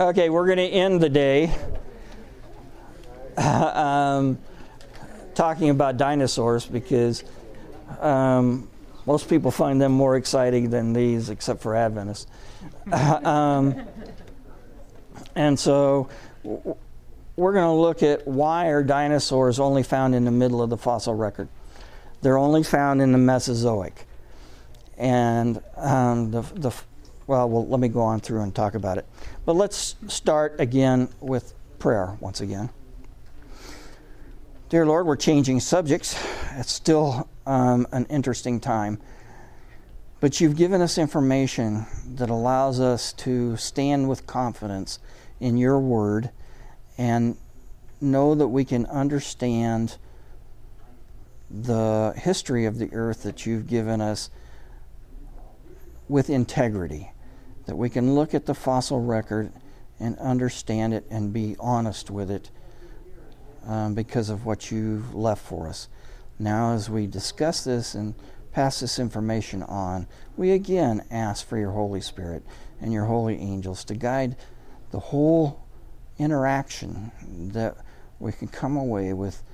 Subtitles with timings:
[0.00, 1.54] Okay, we're going to end the day
[3.36, 4.38] um,
[5.34, 7.22] talking about dinosaurs because
[8.00, 8.70] um,
[9.04, 12.26] most people find them more exciting than these, except for Adventists.
[12.92, 13.78] um,
[15.34, 16.08] and so
[16.44, 20.78] we're going to look at why are dinosaurs only found in the middle of the
[20.78, 21.48] fossil record.
[22.22, 24.06] They're only found in the Mesozoic.
[24.96, 26.74] And um, the, the
[27.30, 29.06] well, well, let me go on through and talk about it.
[29.44, 32.70] But let's start again with prayer once again.
[34.68, 36.18] Dear Lord, we're changing subjects.
[36.56, 38.98] It's still um, an interesting time.
[40.18, 44.98] But you've given us information that allows us to stand with confidence
[45.38, 46.30] in your word
[46.98, 47.36] and
[48.00, 49.98] know that we can understand
[51.48, 54.30] the history of the earth that you've given us
[56.08, 57.12] with integrity
[57.70, 59.52] that we can look at the fossil record
[60.00, 62.50] and understand it and be honest with it
[63.64, 65.86] um, because of what you've left for us.
[66.36, 68.16] Now, as we discuss this and
[68.50, 72.42] pass this information on, we again ask for your Holy Spirit
[72.80, 74.34] and your holy angels to guide
[74.90, 75.64] the whole
[76.18, 77.12] interaction
[77.52, 77.76] that
[78.18, 79.44] we can come away with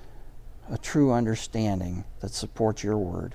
[0.71, 3.35] a true understanding that supports your word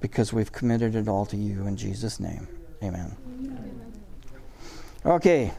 [0.00, 2.48] because we've committed it all to you in Jesus' name.
[2.82, 3.16] Amen.
[5.06, 5.52] Okay.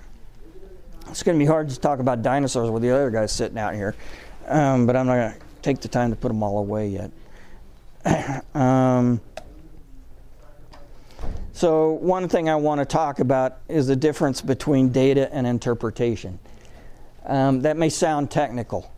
[1.09, 3.75] It's going to be hard to talk about dinosaurs with the other guys sitting out
[3.75, 3.95] here,
[4.47, 8.43] um, but I'm not going to take the time to put them all away yet.
[8.55, 9.21] um,
[11.51, 16.39] so, one thing I want to talk about is the difference between data and interpretation.
[17.25, 18.91] Um, that may sound technical,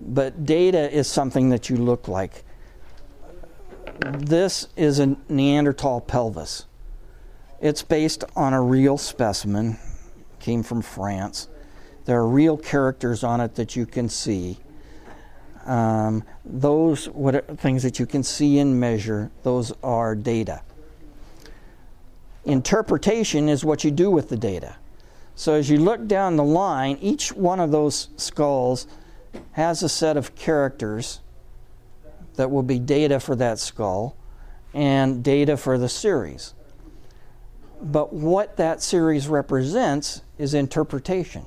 [0.00, 2.44] but data is something that you look like.
[4.18, 6.66] This is a Neanderthal pelvis.
[7.62, 9.78] It's based on a real specimen,
[10.40, 11.48] came from France.
[12.06, 14.58] There are real characters on it that you can see.
[15.64, 20.62] Um, those what things that you can see and measure, those are data.
[22.44, 24.74] Interpretation is what you do with the data.
[25.36, 28.88] So as you look down the line, each one of those skulls
[29.52, 31.20] has a set of characters
[32.34, 34.16] that will be data for that skull
[34.74, 36.54] and data for the series.
[37.82, 41.46] But what that series represents is interpretation.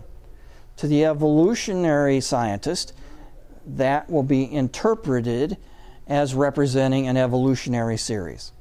[0.78, 2.92] To the evolutionary scientist,
[3.66, 5.58] that will be interpreted
[6.08, 8.52] as representing an evolutionary series.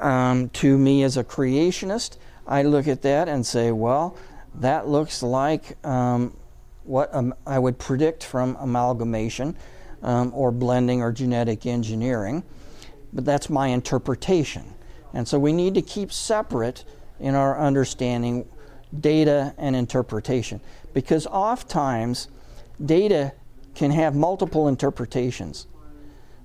[0.00, 4.16] Um, to me, as a creationist, I look at that and say, well,
[4.56, 6.36] that looks like um,
[6.84, 9.56] what um, I would predict from amalgamation
[10.02, 12.42] um, or blending or genetic engineering.
[13.12, 14.74] But that's my interpretation.
[15.12, 16.84] And so we need to keep separate
[17.18, 18.46] in our understanding
[18.98, 20.60] data and interpretation
[20.94, 22.28] because oftentimes
[22.84, 23.32] data
[23.74, 25.66] can have multiple interpretations,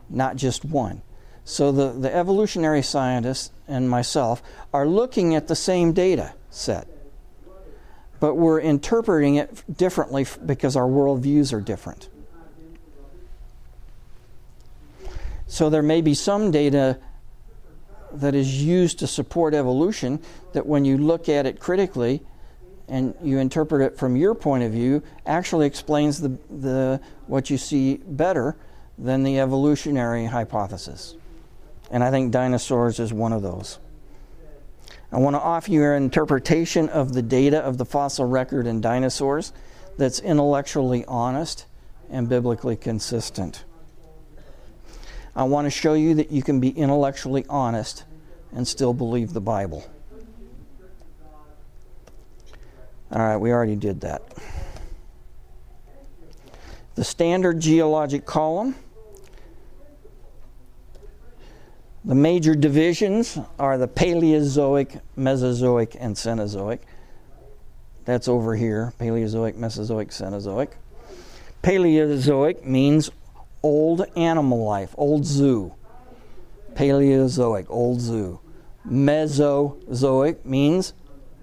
[0.09, 1.01] not just one.
[1.45, 4.41] So the, the evolutionary scientists and myself
[4.73, 6.87] are looking at the same data set,
[8.19, 12.09] but we're interpreting it differently because our worldviews are different.
[15.47, 16.97] So there may be some data
[18.13, 20.19] that is used to support evolution
[20.53, 22.21] that when you look at it critically
[22.87, 27.57] and you interpret it from your point of view actually explains the, the what you
[27.57, 28.55] see better
[28.97, 31.15] than the evolutionary hypothesis.
[31.89, 33.79] And I think dinosaurs is one of those.
[35.11, 38.81] I want to offer you an interpretation of the data of the fossil record in
[38.81, 39.53] dinosaurs
[39.97, 41.65] that's intellectually honest
[42.09, 43.63] and biblically consistent.
[45.35, 48.03] I want to show you that you can be intellectually honest
[48.55, 49.83] and still believe the Bible.
[53.11, 54.23] All right, we already did that.
[56.95, 58.75] The standard geologic column.
[62.05, 66.79] The major divisions are the Paleozoic, Mesozoic, and Cenozoic.
[68.05, 70.69] That's over here Paleozoic, Mesozoic, Cenozoic.
[71.63, 73.09] Paleozoic means
[73.63, 75.73] old animal life, old zoo.
[76.75, 78.39] Paleozoic, old zoo.
[78.85, 80.93] Mesozoic means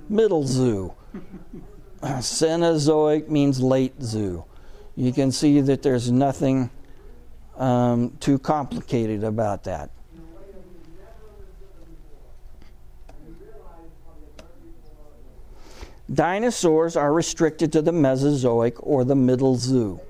[0.09, 0.95] middle zoo.
[2.03, 4.45] Cenozoic means late zoo.
[4.97, 6.71] You can see that there's nothing
[7.57, 9.91] um, too complicated about that.
[16.13, 20.01] Dinosaurs are restricted to the Mesozoic or the Middle Zoo.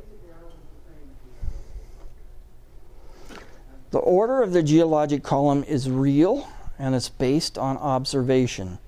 [3.90, 6.48] The order of the geologic column is real
[6.78, 8.78] and it's based on observation.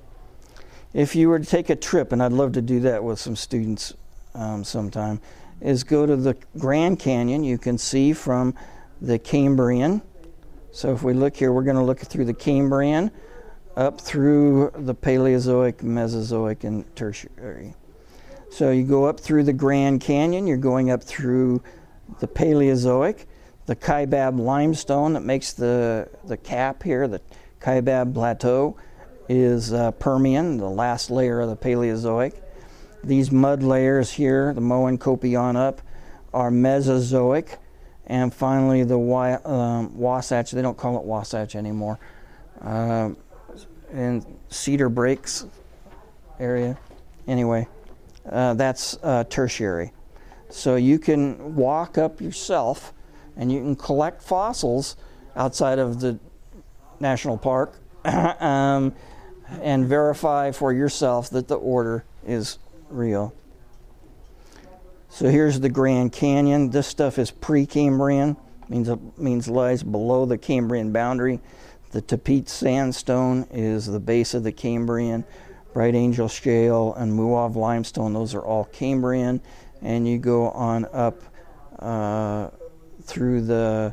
[0.95, 3.35] if you were to take a trip, and I'd love to do that with some
[3.35, 3.95] students
[4.35, 5.21] um, sometime,
[5.61, 7.45] is go to the Grand Canyon.
[7.45, 8.55] You can see from
[9.01, 10.03] the Cambrian.
[10.71, 13.11] So if we look here, we're going to look through the Cambrian
[13.77, 17.75] up through the Paleozoic, Mesozoic, and Tertiary.
[18.51, 21.63] So you go up through the Grand Canyon, you're going up through
[22.21, 23.27] the Paleozoic,
[23.67, 27.21] the Kaibab limestone that makes the, the cap here, the
[27.61, 28.77] Kaibab Plateau,
[29.29, 32.43] is uh, Permian, the last layer of the Paleozoic.
[33.05, 35.81] These mud layers here, the Moenkopi on up,
[36.35, 37.59] are Mesozoic.
[38.07, 38.99] And finally, the
[39.45, 41.99] um, Wasatch, they don't call it Wasatch anymore,
[42.61, 43.11] uh,
[43.93, 45.47] in Cedar Breaks
[46.41, 46.77] area.
[47.29, 47.69] Anyway,
[48.29, 49.93] uh, that's uh, tertiary.
[50.49, 52.93] So you can walk up yourself
[53.37, 54.97] and you can collect fossils
[55.37, 56.19] outside of the
[57.01, 58.95] national park um,
[59.61, 62.59] and verify for yourself that the order is
[62.89, 63.35] real.
[65.09, 66.71] So here's the Grand Canyon.
[66.71, 68.37] This stuff is pre-Cambrian,
[68.69, 71.41] means it means lies below the Cambrian boundary.
[71.91, 75.25] The Tapeats sandstone is the base of the Cambrian.
[75.75, 79.43] Bright Angel Shale and Muav limestone, those are all Cambrian.
[79.83, 81.23] And you go on up
[81.79, 82.49] uh,
[83.13, 83.93] through the,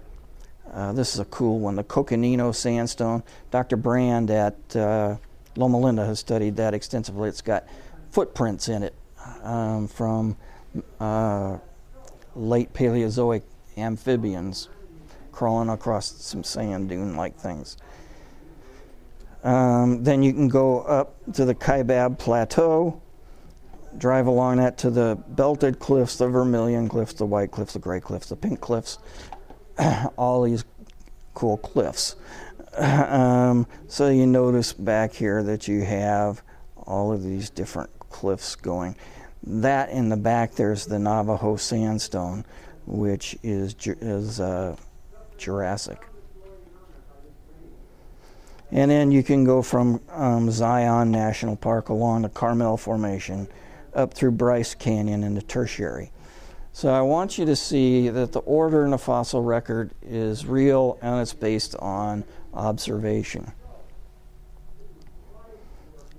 [0.71, 3.21] uh, this is a cool one, the Coconino sandstone.
[3.51, 3.75] Dr.
[3.75, 5.17] Brand at uh,
[5.57, 7.27] Loma Linda has studied that extensively.
[7.27, 7.65] It's got
[8.11, 8.95] footprints in it
[9.43, 10.37] um, from
[11.01, 11.57] uh,
[12.33, 13.41] late Paleozoic
[13.75, 14.69] amphibians
[15.33, 17.75] crawling across some sand dune like things.
[19.43, 23.01] Um, then you can go up to the Kaibab Plateau,
[23.99, 27.99] drive along that to the belted cliffs, the vermilion cliffs, the white cliffs, the gray
[27.99, 28.97] cliffs, the pink cliffs,
[30.17, 30.63] all these
[31.33, 32.15] cool cliffs.
[32.79, 36.41] Um, so you notice back here that you have
[36.77, 38.95] all of these different cliffs going.
[39.43, 42.45] That in the back, there's the Navajo sandstone,
[42.85, 44.77] which is, is uh,
[45.37, 46.05] Jurassic.
[48.71, 53.47] And then you can go from um, Zion National Park along the Carmel Formation
[53.93, 56.11] up through Bryce Canyon into Tertiary.
[56.71, 60.97] So I want you to see that the order in the fossil record is real
[61.01, 63.51] and it's based on observation.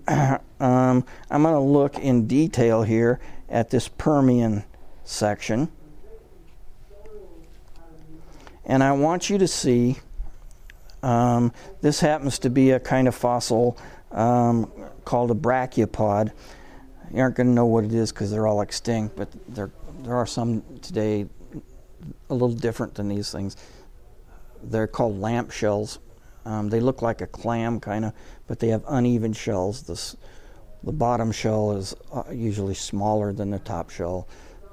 [0.08, 4.64] um, I'm going to look in detail here at this Permian
[5.04, 5.70] section.
[8.64, 9.96] And I want you to see
[11.02, 13.78] um, this happens to be a kind of fossil
[14.10, 14.70] um,
[15.04, 16.32] called a brachiopod.
[17.12, 19.70] You aren't going to know what it is because they're all extinct, but there,
[20.02, 21.26] there are some today
[22.28, 23.56] a little different than these things.
[24.62, 25.98] They're called lamp shells.
[26.44, 28.12] Um, they look like a clam, kind of,
[28.46, 29.82] but they have uneven shells.
[29.82, 30.16] This,
[30.84, 34.28] the bottom shell is uh, usually smaller than the top shell,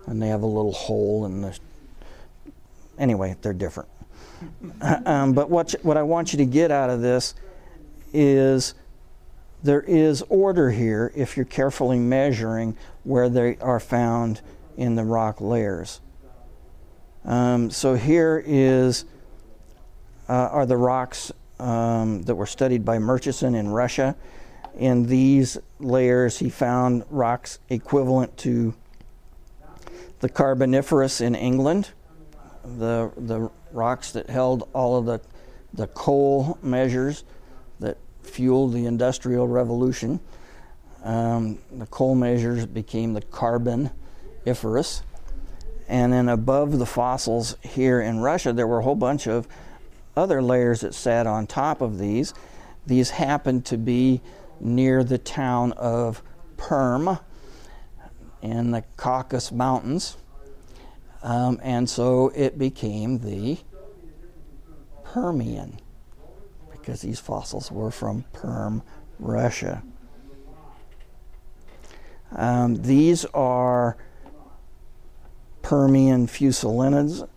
[0.05, 1.57] and they have a little hole in the.
[2.97, 3.89] Anyway, they're different.
[5.05, 7.33] um, but what, what I want you to get out of this
[8.13, 8.73] is
[9.67, 14.39] there is order here if you're carefully measuring where they are found
[14.77, 15.99] in the rock layers.
[17.25, 19.03] Um, so here is
[20.29, 24.15] uh, are the rocks um, that were studied by Murchison in Russia.
[24.77, 28.73] In these layers, he found rocks equivalent to
[30.21, 31.89] the Carboniferous in England,
[32.63, 35.19] the the rocks that held all of the,
[35.73, 37.25] the coal measures
[38.27, 40.19] fueled the Industrial Revolution.
[41.03, 45.03] Um, the coal measures became the carboniferous.
[45.87, 49.47] And then above the fossils here in Russia, there were a whole bunch of
[50.15, 52.33] other layers that sat on top of these.
[52.85, 54.21] These happened to be
[54.59, 56.21] near the town of
[56.57, 57.19] Perm
[58.41, 60.17] in the Caucasus Mountains.
[61.23, 63.57] Um, and so it became the
[65.03, 65.79] Permian
[66.87, 68.81] because these fossils were from Perm,
[69.19, 69.83] Russia.
[72.31, 73.97] Um, these are
[75.61, 77.27] Permian fusulinids.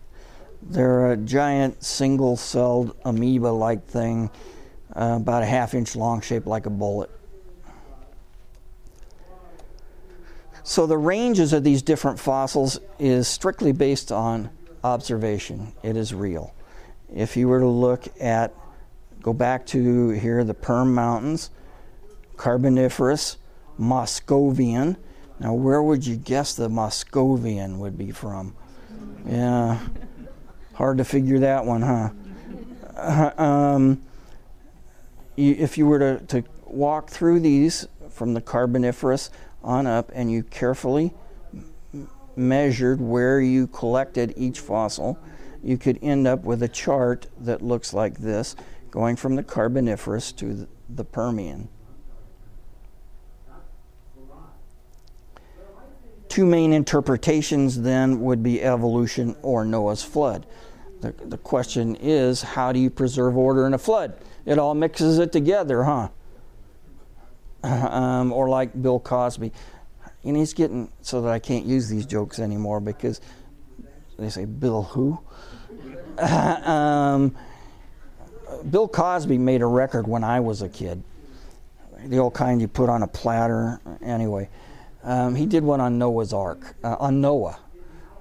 [0.61, 4.29] They're a giant single celled amoeba like thing,
[4.95, 7.11] uh, about a half inch long, shaped like a bullet.
[10.63, 14.49] So the ranges of these different fossils is strictly based on
[14.81, 15.73] observation.
[15.83, 16.55] It is real.
[17.13, 18.53] If you were to look at,
[19.21, 21.49] go back to here, the Perm Mountains,
[22.37, 23.37] Carboniferous,
[23.79, 24.97] Moscovian.
[25.39, 28.55] Now, where would you guess the Moscovian would be from?
[29.25, 29.79] Yeah,
[30.73, 32.09] hard to figure that one, huh?
[32.95, 34.01] Uh, um,
[35.35, 39.29] you, if you were to, to walk through these from the Carboniferous
[39.63, 41.13] on up, and you carefully
[42.35, 45.17] measured where you collected each fossil,
[45.63, 48.55] you could end up with a chart that looks like this,
[48.91, 51.69] going from the Carboniferous to the Permian.
[56.27, 60.45] Two main interpretations then would be evolution or Noah's flood.
[61.01, 64.13] The, the question is how do you preserve order in a flood?
[64.45, 66.09] It all mixes it together, huh?
[67.63, 69.51] Um, or like Bill Cosby.
[70.23, 73.21] And he's getting so that I can't use these jokes anymore because
[74.17, 75.19] they say, Bill who?
[76.23, 77.35] um,
[78.69, 81.03] Bill Cosby made a record when I was a kid.
[82.05, 83.79] The old kind you put on a platter.
[84.01, 84.49] Anyway,
[85.03, 87.59] um, he did one on Noah's Ark, uh, on Noah.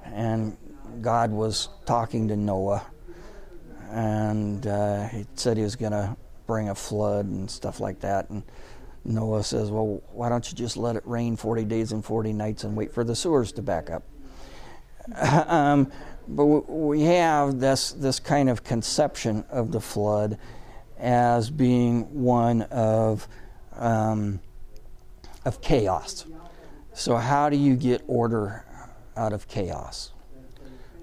[0.04, 0.56] And
[1.00, 2.84] God was talking to Noah.
[3.90, 8.28] And uh, he said he was going to bring a flood and stuff like that.
[8.30, 8.42] And
[9.04, 12.64] Noah says, Well, why don't you just let it rain 40 days and 40 nights
[12.64, 14.02] and wait for the sewers to back up?
[15.48, 15.90] um,
[16.28, 20.38] but we have this, this kind of conception of the flood
[20.98, 23.26] as being one of,
[23.76, 24.40] um,
[25.44, 26.26] of chaos.
[26.92, 28.64] So, how do you get order
[29.16, 30.12] out of chaos?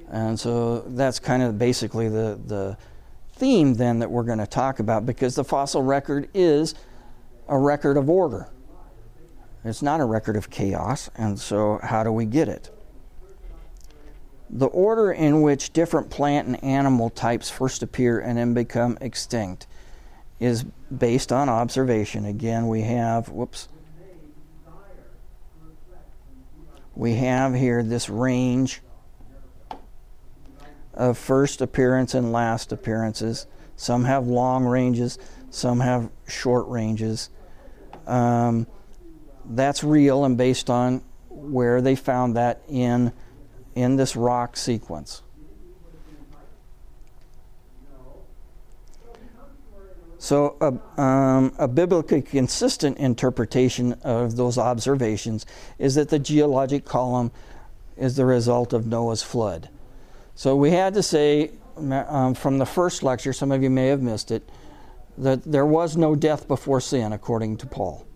[0.10, 2.78] And so that's kind of basically the, the
[3.34, 6.76] theme then that we're going to talk about because the fossil record is
[7.48, 8.50] a record of order.
[9.64, 12.70] It's not a record of chaos, and so how do we get it?
[14.50, 19.68] The order in which different plant and animal types first appear and then become extinct
[20.40, 20.64] is
[20.96, 22.26] based on observation.
[22.26, 23.68] Again, we have, whoops,
[26.96, 28.82] we have here this range
[30.94, 33.46] of first appearance and last appearances.
[33.76, 35.20] Some have long ranges,
[35.52, 37.30] some have short ranges.
[38.08, 38.66] Um,
[39.46, 43.14] that's real and based on where they found that in
[43.78, 45.22] in this rock sequence.
[50.18, 55.46] So, a, um, a, biblically consistent interpretation of those observations
[55.78, 57.32] is that the geologic column
[57.96, 59.70] is the result of Noah's flood.
[60.34, 64.02] So, we had to say um, from the first lecture, some of you may have
[64.02, 64.50] missed it,
[65.20, 68.08] that there was no death before sin, according to Paul.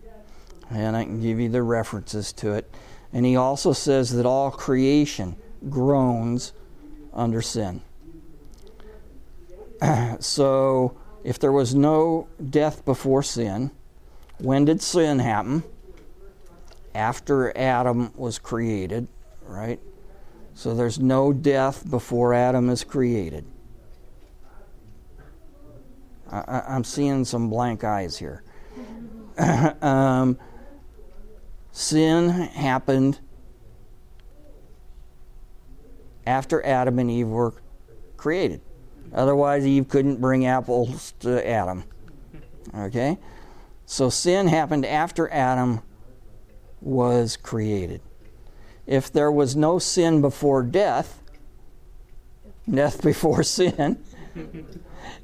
[0.70, 2.68] And I can give you the references to it.
[3.12, 5.36] And he also says that all creation
[5.70, 6.52] groans
[7.12, 7.82] under sin.
[10.20, 13.70] so, if there was no death before sin,
[14.38, 15.62] when did sin happen?
[16.94, 19.08] After Adam was created,
[19.46, 19.80] right?
[20.54, 23.44] So there's no death before Adam is created.
[26.30, 28.42] I, am seeing some blank eyes here.
[29.82, 30.38] um,
[31.72, 33.18] sin happened
[36.26, 37.54] after Adam and Eve were
[38.16, 38.60] created.
[39.12, 41.84] Otherwise, Eve couldn't bring apples to Adam.
[42.74, 43.18] Okay?
[43.84, 45.82] So sin happened after Adam
[46.80, 48.00] was created.
[48.86, 51.20] If there was no sin before death,
[52.68, 54.02] death before sin,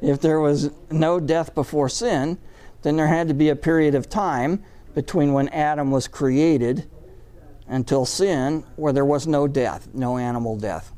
[0.02, 2.38] if there was no death before sin,
[2.82, 4.62] then there had to be a period of time
[4.94, 6.88] between when Adam was created
[7.68, 10.92] until sin where there was no death, no animal death.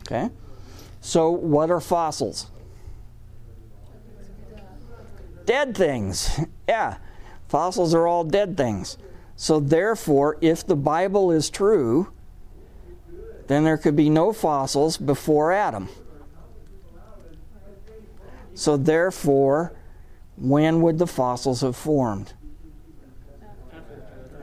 [0.00, 0.30] Okay?
[1.00, 2.50] So, what are fossils?
[5.44, 6.40] Dead things.
[6.68, 6.96] Yeah.
[7.46, 8.98] Fossils are all dead things.
[9.36, 12.08] So, therefore, if the Bible is true,
[13.46, 15.88] then there could be no fossils before Adam.
[18.54, 19.76] So, therefore,
[20.36, 22.32] when would the fossils have formed?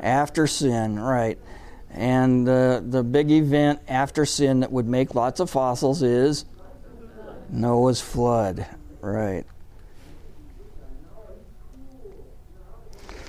[0.03, 1.39] After sin, right.
[1.89, 6.43] And the, the big event after sin that would make lots of fossils is
[7.49, 8.67] Noah's flood,
[8.99, 9.45] right.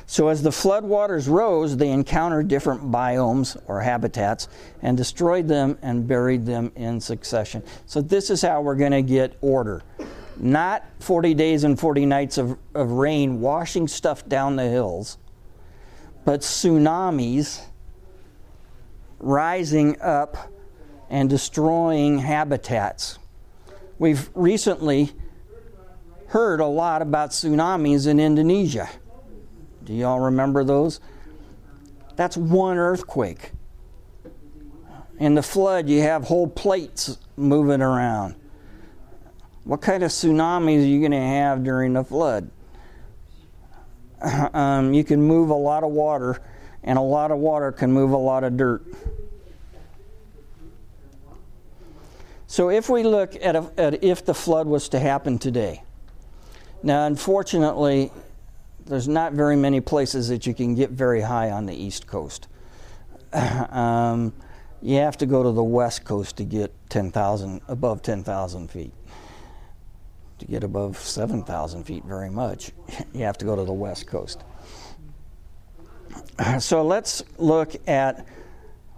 [0.07, 4.49] So, as the floodwaters rose, they encountered different biomes or habitats
[4.83, 7.63] and destroyed them and buried them in succession.
[7.87, 9.83] So, this is how we're going to get order.
[10.37, 15.19] Not 40 days and 40 nights of, of rain washing stuff down the hills,
[16.25, 17.63] but tsunamis
[19.19, 20.53] rising up
[21.11, 23.19] and destroying habitats.
[23.99, 25.13] We've recently
[26.29, 28.89] heard a lot about tsunamis in Indonesia.
[29.85, 31.01] Do y'all remember those?
[32.17, 33.53] That's one earthquake.
[35.19, 38.35] In the flood, you have whole plates moving around.
[39.65, 42.51] What kind of tsunamis are you going to have during the flood?
[44.55, 46.41] um, you can move a lot of water,
[46.83, 48.85] and a lot of water can move a lot of dirt.
[52.47, 55.83] So if we look at, a, at if the flood was to happen today,
[56.83, 58.13] now unfortunately,
[58.87, 62.47] there's not very many places that you can get very high on the east coast.
[63.33, 64.33] um,
[64.83, 68.93] you have to go to the west coast to get 10,000 above 10,000 feet.
[70.45, 72.73] To get above 7,000 feet, very much,
[73.15, 74.45] you have to go to the west coast.
[76.59, 78.27] So let's look at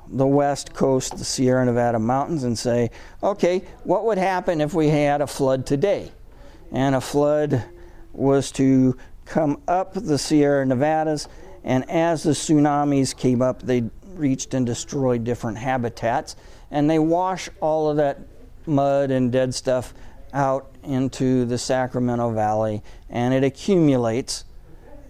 [0.08, 2.90] the west coast, the Sierra Nevada mountains, and say,
[3.22, 6.10] okay, what would happen if we had a flood today?
[6.72, 7.62] And a flood
[8.12, 11.28] was to come up the Sierra Nevadas,
[11.62, 13.84] and as the tsunamis came up, they
[14.14, 16.34] reached and destroyed different habitats,
[16.72, 18.18] and they wash all of that
[18.66, 19.94] mud and dead stuff
[20.36, 24.44] out into the Sacramento Valley, and it accumulates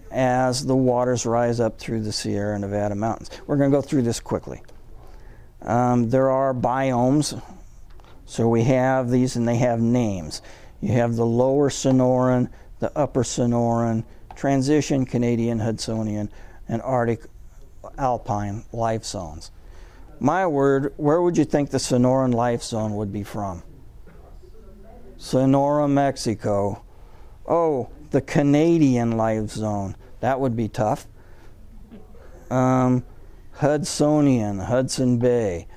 [0.09, 3.29] as the waters rise up through the Sierra Nevada mountains.
[3.45, 4.63] We're going to go through this quickly.
[5.61, 7.39] Um, there are biomes.
[8.25, 10.41] So we have these and they have names.
[10.81, 14.05] You have the lower Sonoran, the upper Sonoran,
[14.35, 16.29] transition Canadian Hudsonian,
[16.69, 17.21] and Arctic
[17.97, 19.51] alpine life zones.
[20.19, 23.63] My word, where would you think the Sonoran life zone would be from?
[25.17, 26.83] Sonora, Mexico.
[27.47, 29.95] Oh, the Canadian life zone.
[30.19, 31.07] That would be tough.
[32.49, 33.03] Um,
[33.59, 35.67] Hudsonian, Hudson Bay.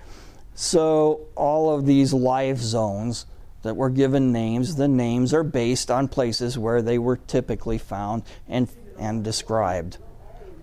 [0.55, 3.27] So, all of these life zones
[3.63, 8.23] that were given names, the names are based on places where they were typically found
[8.49, 8.69] and,
[8.99, 9.99] and described.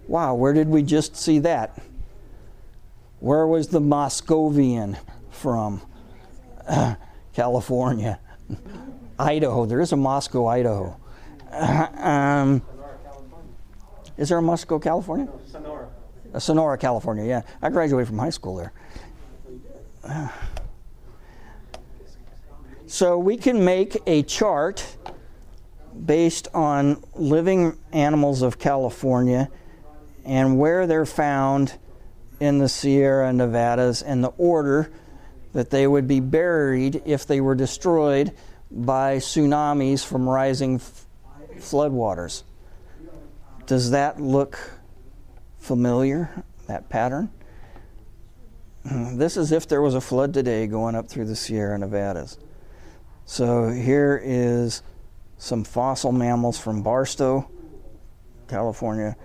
[0.07, 1.81] Wow, where did we just see that?
[3.19, 4.97] Where was the Moscovian
[5.31, 5.81] from?
[7.33, 8.19] California.
[9.19, 9.65] Idaho.
[9.65, 10.97] There is a Moscow, Idaho.
[11.51, 12.61] Uh, um,
[14.17, 15.27] is there a Moscow, California?
[15.51, 15.89] Sonora.
[16.33, 17.41] Uh, Sonora, California, yeah.
[17.61, 18.73] I graduated from high school there.
[22.87, 24.97] so we can make a chart
[26.05, 29.49] based on living animals of California
[30.25, 31.77] and where they're found
[32.39, 34.91] in the Sierra Nevadas and the order
[35.53, 38.33] that they would be buried if they were destroyed
[38.69, 41.05] by tsunamis from rising f-
[41.57, 42.43] floodwaters.
[43.65, 44.59] Does that look
[45.57, 47.31] familiar, that pattern?
[48.83, 52.37] This is if there was a flood today going up through the Sierra Nevadas.
[53.25, 54.81] So here is
[55.37, 57.49] some fossil mammals from Barstow,
[58.47, 59.17] California,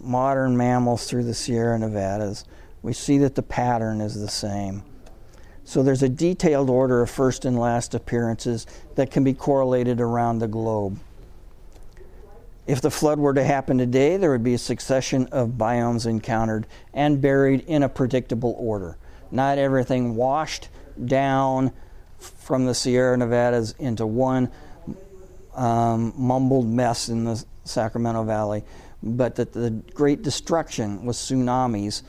[0.00, 2.46] modern mammals through the Sierra Nevadas.
[2.80, 4.82] We see that the pattern is the same.
[5.66, 10.38] So there's a detailed order of first and last appearances that can be correlated around
[10.38, 11.00] the globe.
[12.68, 16.68] If the flood were to happen today, there would be a succession of biomes encountered
[16.94, 18.96] and buried in a predictable order.
[19.32, 20.68] Not everything washed
[21.04, 21.72] down
[22.18, 24.52] from the Sierra Nevadas into one
[25.56, 28.62] um, mumbled mess in the Sacramento Valley,
[29.02, 32.02] but that the great destruction was tsunamis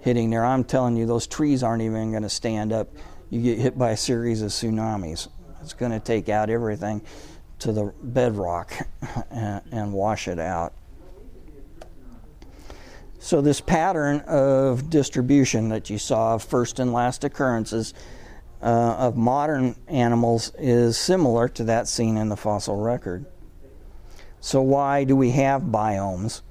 [0.00, 0.44] hitting there.
[0.44, 2.88] I'm telling you, those trees aren't even going to stand up.
[3.30, 5.28] You get hit by a series of tsunamis.
[5.60, 7.02] It's going to take out everything
[7.60, 8.72] to the bedrock
[9.30, 10.72] and, and wash it out.
[13.20, 17.92] So, this pattern of distribution that you saw of first and last occurrences
[18.62, 23.26] uh, of modern animals is similar to that seen in the fossil record.
[24.40, 26.42] So, why do we have biomes?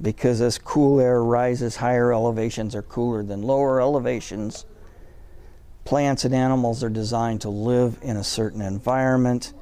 [0.00, 4.66] Because as cool air rises, higher elevations are cooler than lower elevations.
[5.84, 9.52] Plants and animals are designed to live in a certain environment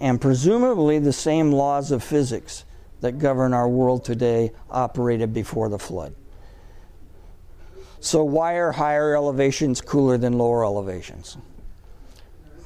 [0.00, 2.64] and presumably the same laws of physics
[3.00, 6.14] that govern our world today operated before the flood.
[8.00, 11.36] So, why are higher elevations cooler than lower elevations?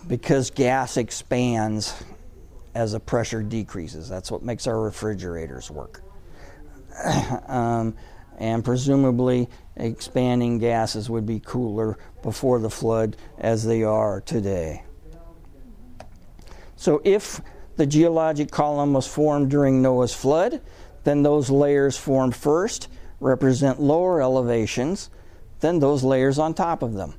[0.07, 2.05] Because gas expands
[2.75, 4.09] as the pressure decreases.
[4.09, 6.04] That's what makes our refrigerators work.
[7.49, 7.95] um,
[8.39, 14.83] and presumably, expanding gases would be cooler before the flood as they are today.
[16.77, 17.41] So if
[17.77, 20.61] the geologic column was formed during Noah's flood,
[21.05, 22.89] then those layers formed first
[23.21, 25.11] represent lower elevations
[25.61, 27.15] than those layers on top of them.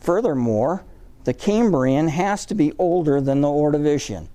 [0.00, 0.84] Furthermore,
[1.24, 4.28] the Cambrian has to be older than the Ordovician.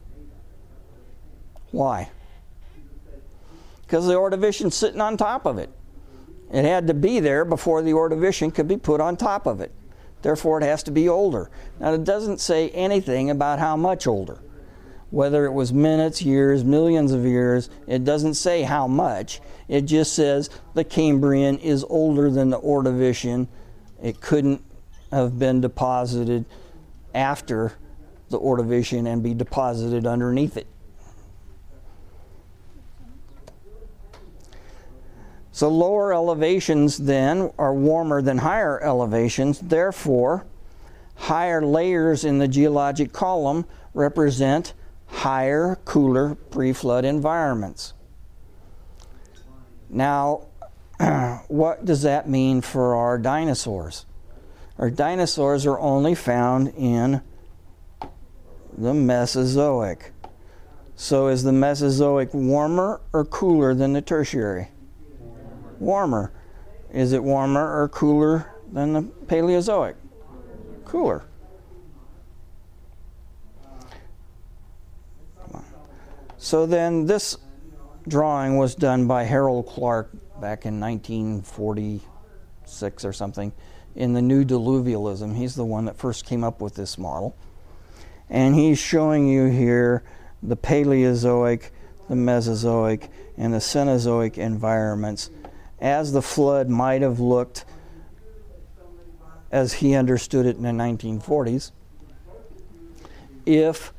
[1.72, 2.10] Why?
[3.88, 5.70] Because the Ordovician's sitting on top of it.
[6.52, 9.72] It had to be there before the Ordovician could be put on top of it.
[10.22, 11.50] Therefore, it has to be older.
[11.80, 14.40] Now, it doesn't say anything about how much older.
[15.10, 19.40] Whether it was minutes, years, millions of years, it doesn't say how much.
[19.70, 23.48] It just says the Cambrian is older than the Ordovician.
[24.04, 24.62] It couldn't
[25.12, 26.44] have been deposited
[27.16, 27.74] after
[28.30, 30.68] the Ordovician and be deposited underneath it.
[35.58, 39.60] So lower elevations then are warmer than higher elevations.
[39.60, 40.46] Therefore,
[41.16, 43.66] higher layers in the geologic column
[43.96, 44.76] represent
[45.08, 47.96] higher, cooler pre-flood environments.
[49.90, 50.46] Now,
[51.48, 54.06] what does that mean for our dinosaurs?
[54.78, 57.22] Our dinosaurs are only found in
[58.78, 60.12] the Mesozoic.
[60.96, 64.70] So is the Mesozoic warmer or cooler than the Tertiary?
[65.80, 66.32] Warmer.
[66.92, 69.96] Is it warmer or cooler than the Paleozoic?
[70.86, 71.26] Cooler.
[76.38, 77.38] So then this
[78.08, 83.52] drawing was done by Harold Clark back in 1946 or something
[83.96, 85.36] in the New Diluvialism.
[85.36, 87.36] He's the one that first came up with this model.
[88.30, 90.04] And he's showing you here
[90.44, 91.72] the Paleozoic,
[92.08, 95.30] the Mesozoic, and the Cenozoic environments
[95.80, 97.66] as the flood might have looked
[99.52, 101.72] as he understood it in the 1940s
[103.46, 103.94] if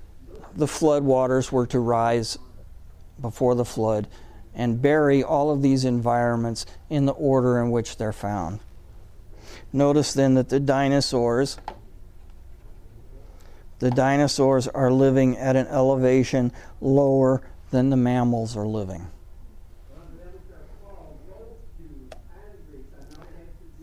[0.54, 2.38] the flood waters were to rise
[3.20, 4.06] before the flood
[4.54, 8.60] and bury all of these environments in the order in which they're found.
[9.72, 11.58] Notice then that the dinosaurs
[13.78, 19.06] the dinosaurs are living at an elevation lower than the mammals are living.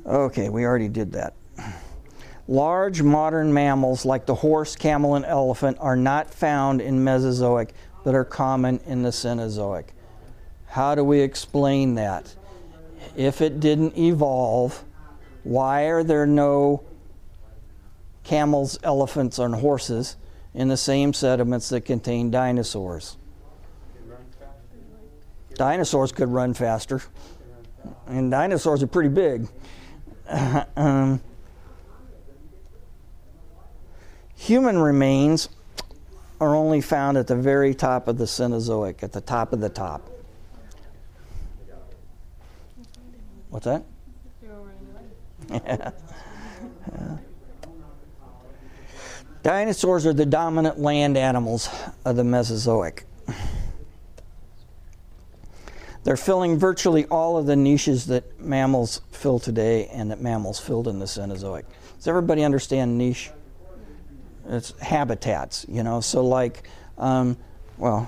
[0.06, 1.34] Okay, we already did that.
[2.48, 7.74] Large modern mammals like the horse, camel, and elephant are not found in Mesozoic
[8.06, 9.88] but are common in the Cenozoic.
[10.68, 12.36] How do we explain that?
[13.18, 14.84] If it didn't evolve,
[15.44, 16.84] why are there no
[18.24, 20.18] camels, elephants, and horses
[20.54, 23.18] in the same sediments that contain dinosaurs?
[25.56, 27.02] Dinosaurs could run faster,
[28.06, 29.48] and dinosaurs are pretty big.
[30.76, 31.22] um,
[34.36, 35.50] human remains
[36.40, 39.70] are only found at the very top of the Cenozoic, at the top of the
[39.70, 40.10] top.
[43.50, 43.84] What's that?
[45.50, 45.92] yeah.
[49.44, 51.70] Dinosaurs are the dominant land animals
[52.04, 53.06] of the Mesozoic.
[56.06, 60.88] They're filling virtually all of the niches that mammals fill today and that mammals filled
[60.88, 61.64] in the Cenozoic.
[61.98, 63.32] Does everybody understand niche?
[64.48, 66.02] It's habitats, you know.
[66.02, 67.36] So, like, um,
[67.80, 68.08] well,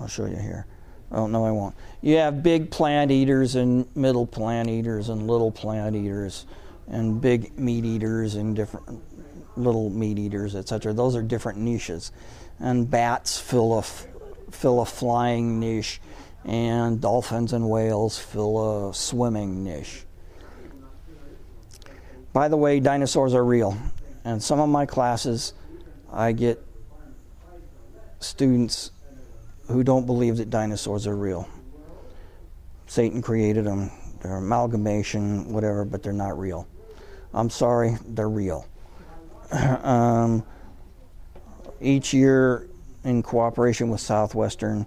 [0.00, 0.66] I'll show you here.
[1.12, 1.76] Oh, no, I won't.
[2.02, 6.44] You have big plant eaters and middle plant eaters and little plant eaters
[6.88, 9.00] and big meat eaters and different
[9.56, 10.92] little meat eaters, etc.
[10.92, 12.10] Those are different niches.
[12.58, 13.82] And bats fill a,
[14.50, 16.00] fill a flying niche
[16.44, 20.04] and dolphins and whales fill a swimming niche.
[22.32, 23.76] By the way, dinosaurs are real.
[24.24, 25.54] And some of my classes,
[26.12, 26.62] I get
[28.20, 28.90] students
[29.68, 31.48] who don't believe that dinosaurs are real.
[32.86, 36.66] Satan created them, they're amalgamation, whatever, but they're not real.
[37.34, 38.66] I'm sorry, they're real.
[39.52, 40.44] um,
[41.80, 42.68] each year,
[43.04, 44.84] in cooperation with Southwestern,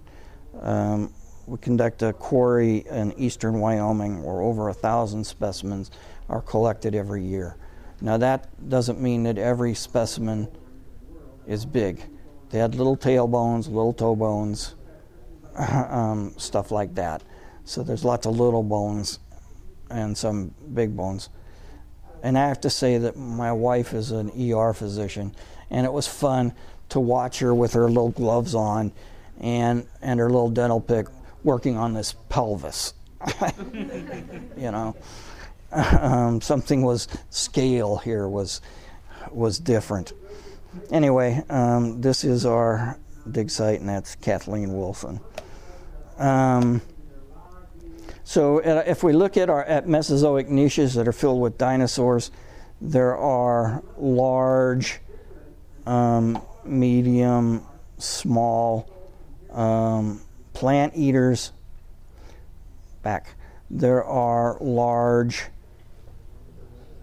[0.60, 1.12] um,
[1.46, 5.90] we conduct a quarry in eastern Wyoming where over a thousand specimens
[6.28, 7.56] are collected every year.
[8.00, 10.48] Now, that doesn't mean that every specimen
[11.46, 12.02] is big.
[12.50, 14.74] They had little tail bones, little toe bones,
[15.56, 17.22] um, stuff like that.
[17.64, 19.20] So there's lots of little bones
[19.90, 21.28] and some big bones.
[22.22, 25.34] And I have to say that my wife is an ER physician,
[25.70, 26.54] and it was fun
[26.90, 28.92] to watch her with her little gloves on
[29.40, 31.06] and, and her little dental pick
[31.44, 32.94] working on this pelvis.
[34.56, 34.96] you know,
[35.72, 38.60] um, something was scale here was
[39.30, 40.12] was different.
[40.90, 42.98] Anyway, um, this is our
[43.30, 45.20] dig site, and that's Kathleen Wilson.
[46.18, 46.82] Um,
[48.24, 52.30] so, if we look at our at Mesozoic niches that are filled with dinosaurs,
[52.80, 55.00] there are large,
[55.86, 57.66] um, medium,
[57.98, 58.88] small
[59.50, 60.20] um,
[60.52, 61.52] plant eaters.
[63.02, 63.34] Back.
[63.70, 65.46] There are large,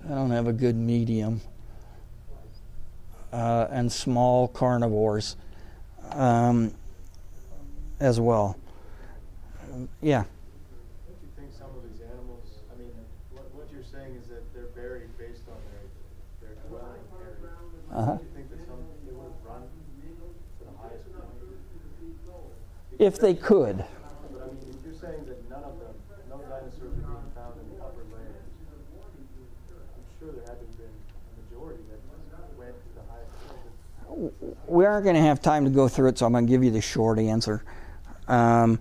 [0.05, 1.41] I don't have a good medium,
[3.33, 5.35] uh, and small carnivores.
[6.11, 6.73] um,
[7.99, 8.57] as well.
[10.01, 10.23] Yeah.
[11.05, 12.91] Don't you think some of these animals, I mean,
[13.31, 15.85] what, what you're saying is that they're buried based on their,
[16.41, 17.53] their dwelling area.
[17.91, 18.17] Uh-huh.
[18.17, 21.27] Don't you think that some, they would have run to the highest point?
[22.99, 23.77] If they could.
[23.77, 25.95] But I mean, if you're saying that none of them,
[26.29, 28.43] no dinosaurs are being found in the upper layers,
[29.71, 31.99] I'm sure there been a majority that
[32.59, 36.25] went to the highest we aren't going to have time to go through it, so
[36.25, 37.63] I'm going to give you the short answer.
[38.27, 38.79] Um,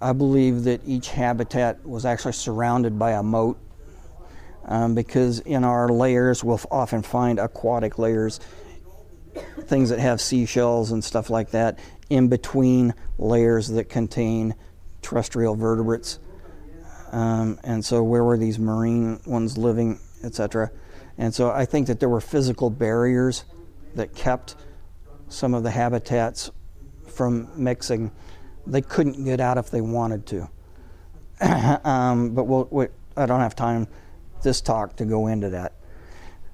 [0.00, 3.58] I believe that each habitat was actually surrounded by a moat
[4.66, 8.40] um, because in our layers we'll often find aquatic layers,
[9.62, 11.78] things that have seashells and stuff like that,
[12.10, 14.54] in between layers that contain
[15.02, 16.18] terrestrial vertebrates.
[17.12, 20.70] Um, and so, where were these marine ones living, etc.?
[21.16, 23.44] And so, I think that there were physical barriers
[23.94, 24.56] that kept
[25.28, 26.50] some of the habitats
[27.06, 28.10] from mixing.
[28.66, 30.50] They couldn't get out if they wanted to.
[31.88, 33.88] um, but we'll, we, I don't have time
[34.42, 35.72] this talk to go into that.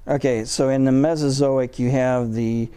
[0.07, 2.69] Okay, so in the Mesozoic, you have the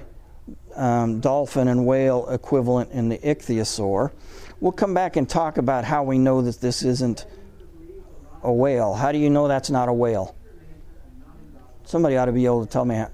[0.78, 4.12] um, dolphin and whale equivalent in the ichthyosaur.
[4.60, 7.26] We'll come back and talk about how we know that this isn't
[8.42, 8.94] a whale.
[8.94, 10.36] How do you know that's not a whale?
[11.84, 13.04] Somebody ought to be able to tell me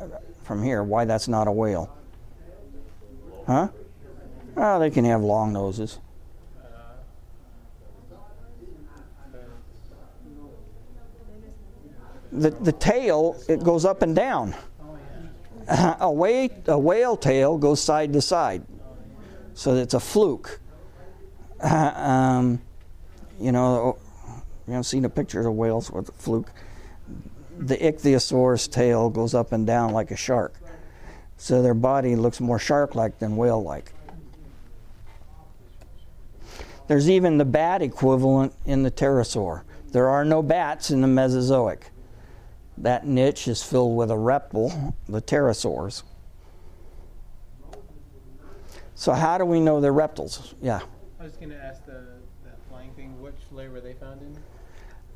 [0.42, 1.96] from here why that's not a whale.
[3.46, 3.68] Huh?
[4.56, 5.98] Oh, they can have long noses.
[12.32, 14.56] The, the tail, it goes up and down.
[15.68, 18.62] A, whale, a whale tail goes side to side.
[19.54, 20.60] So it's a fluke.
[21.60, 22.60] um,
[23.40, 23.98] you know,
[24.66, 26.50] you haven't seen a picture of whales with a fluke.
[27.58, 30.54] The ichthyosaurus tail goes up and down like a shark.
[31.36, 33.92] So their body looks more shark like than whale like.
[36.86, 39.62] There's even the bat equivalent in the pterosaur.
[39.92, 41.90] There are no bats in the Mesozoic.
[42.78, 46.02] That niche is filled with a reptile, the pterosaurs.
[48.96, 50.54] So, how do we know they're reptiles?
[50.60, 50.80] Yeah.
[51.20, 52.04] I was going to ask the
[52.44, 53.20] that flying thing.
[53.20, 54.36] Which layer were they found in?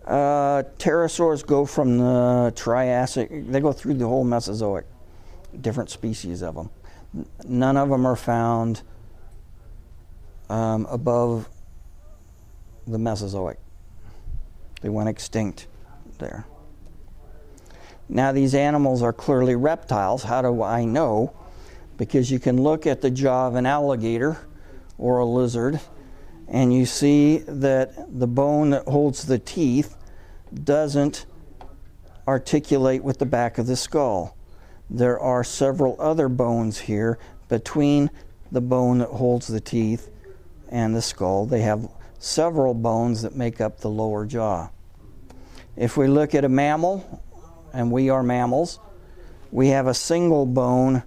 [0.09, 4.87] Uh, pterosaurs go from the Triassic, they go through the whole Mesozoic,
[5.61, 6.71] different species of them.
[7.45, 8.83] None of them are found
[10.49, 11.49] um, above
[12.87, 13.59] the Mesozoic.
[14.81, 15.67] They went extinct
[16.19, 16.47] there.
[18.09, 20.23] Now, these animals are clearly reptiles.
[20.23, 21.35] How do I know?
[21.97, 24.39] Because you can look at the jaw of an alligator
[24.97, 25.81] or a lizard,
[26.49, 29.97] and you see that the bone that holds the teeth
[30.65, 31.27] doesn't
[32.27, 34.37] articulate with the back of the skull.
[34.89, 37.19] There are several other bones here
[37.49, 38.11] between
[38.51, 40.11] the bone that holds the teeth
[40.71, 41.47] and the skull.
[41.47, 44.71] They have several bones that make up the lower jaw.
[45.77, 47.23] If we look at a mammal,
[47.73, 48.81] and we are mammals,
[49.51, 51.03] we have a single bone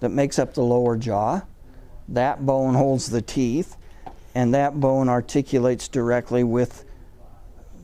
[0.00, 1.42] that makes up the lower jaw.
[2.08, 3.76] That bone holds the teeth,
[4.34, 6.84] and that bone articulates directly with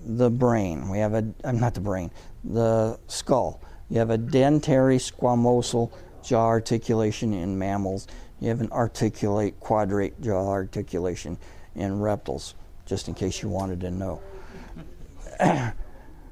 [0.05, 0.89] the brain.
[0.89, 2.11] We have a, I'm not the brain,
[2.45, 3.63] the skull.
[3.89, 8.07] You have a dentary squamosal jaw articulation in mammals.
[8.41, 11.39] You have an articular quadrate jaw articulation
[11.75, 12.55] in reptiles,
[12.87, 14.21] just in case you wanted to know.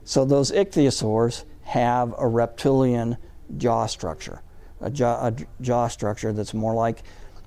[0.08, 3.18] so those ichthyosaurs have a reptilian
[3.58, 4.40] jaw structure,
[4.80, 7.02] a jaw, a jaw structure that's more like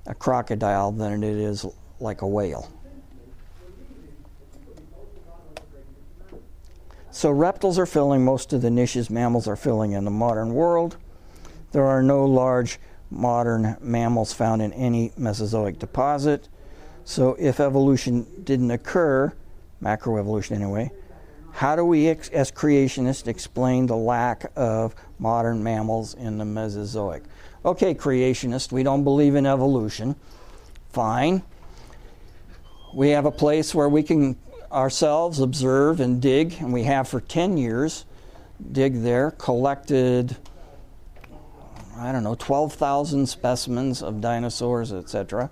[0.06, 1.66] a crocodile than it is
[1.98, 2.72] like a whale.
[7.10, 10.98] So reptiles are filling most of the niches mammals are filling in the modern world.
[11.72, 12.78] There are no large
[13.10, 16.48] modern mammals found in any Mesozoic deposit.
[17.02, 19.32] So if evolution didn't occur,
[19.82, 20.92] macroevolution anyway,
[21.52, 27.22] how do we, as creationists, explain the lack of modern mammals in the Mesozoic?
[27.64, 30.16] Okay, creationists, we don't believe in evolution.
[30.92, 31.42] Fine.
[32.94, 34.36] We have a place where we can
[34.72, 38.06] ourselves observe and dig, and we have for 10 years,
[38.72, 40.36] dig there, collected,
[41.96, 45.50] I don't know, 12,000 specimens of dinosaurs, etc.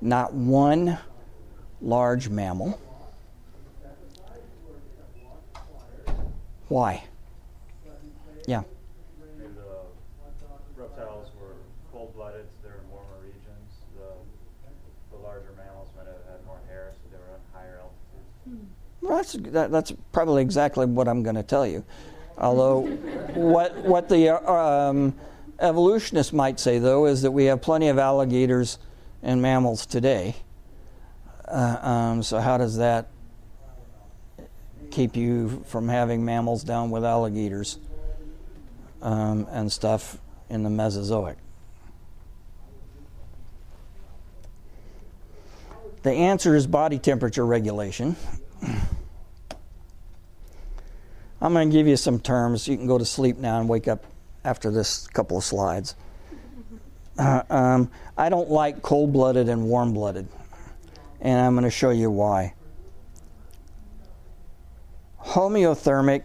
[0.00, 0.98] Not one
[1.82, 2.78] large mammal.
[6.70, 7.02] Why?
[8.46, 8.62] Yeah.
[9.18, 11.56] Maybe the reptiles were
[11.90, 13.72] cold-blooded, so they were in warmer regions.
[13.98, 18.70] The, the larger mammals might have had more hair, so they were on higher altitudes.
[19.00, 21.84] Well, that's, that, that's probably exactly what I'm going to tell you.
[22.38, 22.82] Although,
[23.34, 25.16] what, what the um,
[25.58, 28.78] evolutionists might say, though, is that we have plenty of alligators
[29.24, 30.36] and mammals today.
[31.48, 33.08] Uh, um, so, how does that
[34.90, 37.78] keep you from having mammals down with alligators
[39.02, 41.36] um, and stuff in the Mesozoic?
[46.02, 48.16] The answer is body temperature regulation.
[51.42, 52.68] I'm going to give you some terms.
[52.68, 54.04] You can go to sleep now and wake up
[54.44, 55.94] after this couple of slides.
[57.18, 60.26] Uh, um, I don't like cold blooded and warm blooded,
[61.20, 62.54] and I'm going to show you why.
[65.24, 66.24] Homeothermic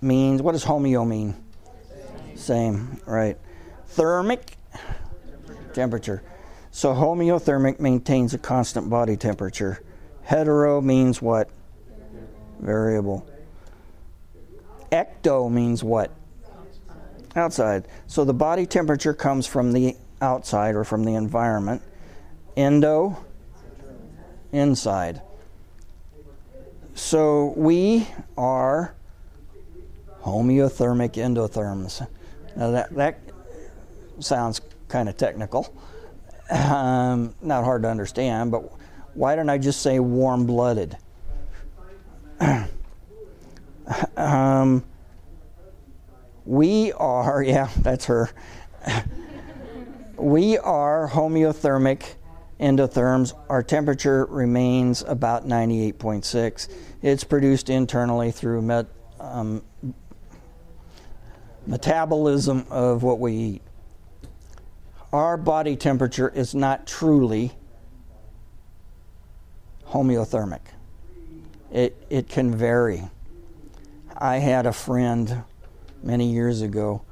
[0.00, 1.34] means what does homeo mean?
[2.34, 3.38] Same, right.
[3.86, 4.56] Thermic
[5.72, 6.22] temperature.
[6.70, 9.82] So homeothermic maintains a constant body temperature.
[10.24, 11.48] Hetero means what?
[12.60, 13.26] Variable.
[14.90, 16.10] Ecto means what?
[17.36, 17.86] Outside.
[18.06, 21.82] So the body temperature comes from the outside or from the environment.
[22.56, 23.24] Endo,
[24.52, 25.20] inside.
[26.94, 28.94] So we are
[30.22, 32.06] homeothermic endotherms.
[32.56, 33.18] Now that, that
[34.20, 35.74] sounds kind of technical
[36.50, 38.60] um, not hard to understand, but
[39.14, 40.96] why don't I just say warm blooded?
[44.16, 44.84] um,
[46.44, 48.30] we are, yeah, that's her.
[50.16, 52.14] we are homeothermic
[52.60, 53.32] endotherms.
[53.48, 56.68] Our temperature remains about 98.6.
[57.02, 58.86] It's produced internally through met,
[59.20, 59.62] um,
[61.66, 63.62] metabolism of what we eat
[65.14, 67.52] our body temperature is not truly
[69.86, 70.58] homeothermic.
[71.70, 73.04] It, it can vary.
[74.18, 75.44] I had a friend
[76.02, 77.02] many years ago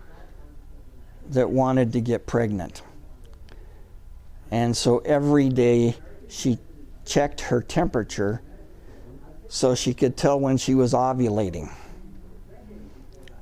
[1.29, 2.83] that wanted to get pregnant.
[4.53, 5.97] And so every day
[6.29, 6.59] she
[7.07, 8.43] checked her temperature
[9.49, 11.73] so she could tell when she was ovulating.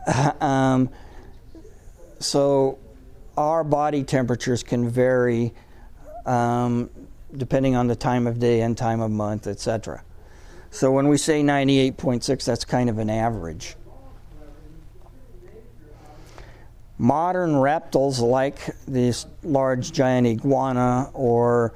[0.41, 0.89] um,
[2.21, 2.79] so
[3.37, 5.53] our body temperatures can vary
[6.27, 6.89] um,
[7.37, 10.05] depending on the time of day and time of month, etc.
[10.71, 13.75] So when we say 98.6, that's kind of an average.
[17.01, 21.73] Modern reptiles like these large giant iguana or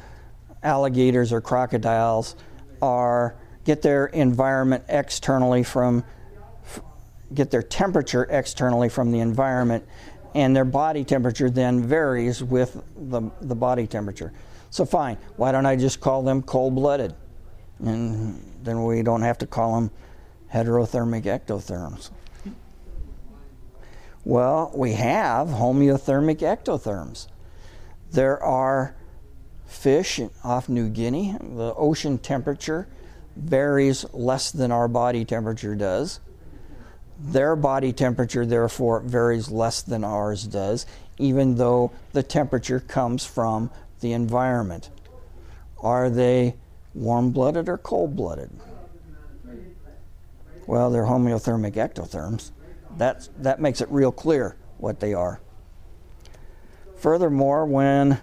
[0.63, 2.37] alligators or crocodiles
[2.83, 3.35] are
[3.65, 6.05] get their environment externally from
[7.33, 9.89] get their temperature externally from the environment
[10.35, 14.31] and their body temperature then varies with the, the body temperature.
[14.69, 17.15] So, fine, why don't I just call them cold blooded?
[17.79, 19.91] And then we don't have to call them
[20.53, 22.11] heterothermic ectotherms.
[24.25, 27.27] Well, we have homeothermic ectotherms.
[28.11, 28.95] There are
[29.67, 31.37] fish off New Guinea.
[31.41, 32.89] The ocean temperature
[33.37, 36.21] varies less than our body temperature does.
[37.21, 40.87] Their body temperature, therefore, varies less than ours does,
[41.19, 44.89] even though the temperature comes from the environment.
[45.81, 46.55] Are they
[46.95, 48.51] warm blooded or cold blooded?
[50.67, 52.51] Well, they're homeothermic ectotherms.
[52.97, 55.41] That's, that makes it real clear what they are.
[56.97, 58.19] Furthermore, when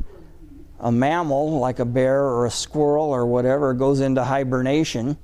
[0.80, 5.18] a mammal like a bear or a squirrel or whatever goes into hibernation,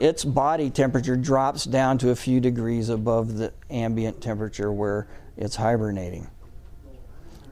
[0.00, 5.56] its body temperature drops down to a few degrees above the ambient temperature where it's
[5.56, 6.28] hibernating.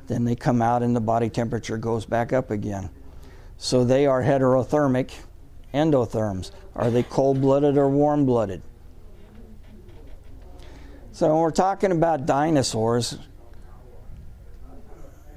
[0.07, 2.91] Then they come out and the body temperature goes back up again.
[3.59, 5.11] So they are heterothermic
[5.75, 6.53] endotherms.
[6.75, 8.63] Are they cold blooded or warm blooded?
[11.17, 13.17] So when we're talking about dinosaurs,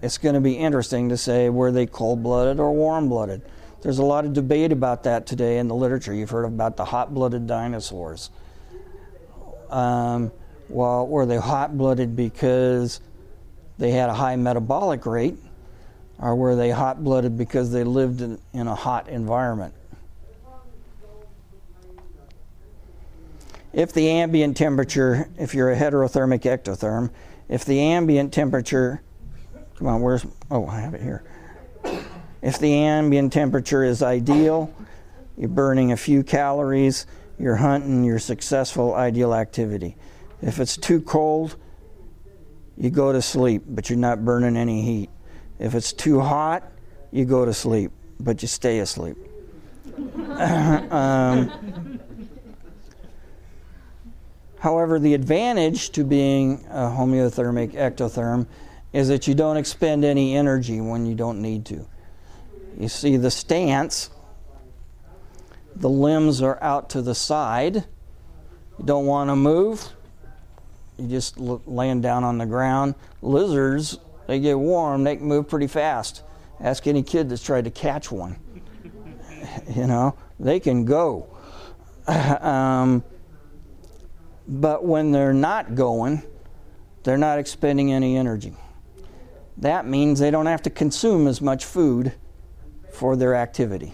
[0.01, 3.43] it's going to be interesting to say were they cold blooded or warm blooded?
[3.81, 6.13] There's a lot of debate about that today in the literature.
[6.13, 8.29] You've heard about the hot blooded dinosaurs.
[9.69, 10.33] Um,
[10.67, 12.99] well, were they hot blooded because
[13.77, 15.37] they had a high metabolic rate,
[16.19, 19.73] or were they hot blooded because they lived in, in a hot environment?
[23.80, 27.12] If the ambient temperature, if you're a heterothermic ectotherm,
[27.48, 29.02] if the ambient temperature,
[29.75, 31.23] come on, where's, oh, I have it here.
[32.42, 34.69] If the ambient temperature is ideal,
[35.38, 37.08] you're burning a few calories,
[37.40, 39.96] you're hunting, you're successful, ideal activity.
[40.42, 41.56] If it's too cold,
[42.75, 45.10] you go to sleep, but you're not burning any heat.
[45.58, 46.69] If it's too hot,
[47.12, 49.15] you go to sleep, but you stay asleep.
[49.96, 51.88] um,
[54.60, 58.45] However, the advantage to being a homeothermic ectotherm
[58.91, 61.87] is that you don't expend any energy when you don't need to.
[62.77, 64.10] You see the stance,
[65.75, 67.75] the limbs are out to the side.
[67.75, 69.87] You don't want to move,
[70.97, 72.95] you just l- laying down on the ground.
[73.21, 73.97] Lizards,
[74.27, 76.23] they get warm, they can move pretty fast.
[76.60, 78.37] Ask any kid that's tried to catch one.
[79.75, 81.27] you know, they can go.
[82.07, 83.03] um,
[84.50, 86.23] but when they're not going,
[87.04, 88.54] they're not expending any energy.
[89.58, 92.13] That means they don't have to consume as much food
[92.91, 93.93] for their activity.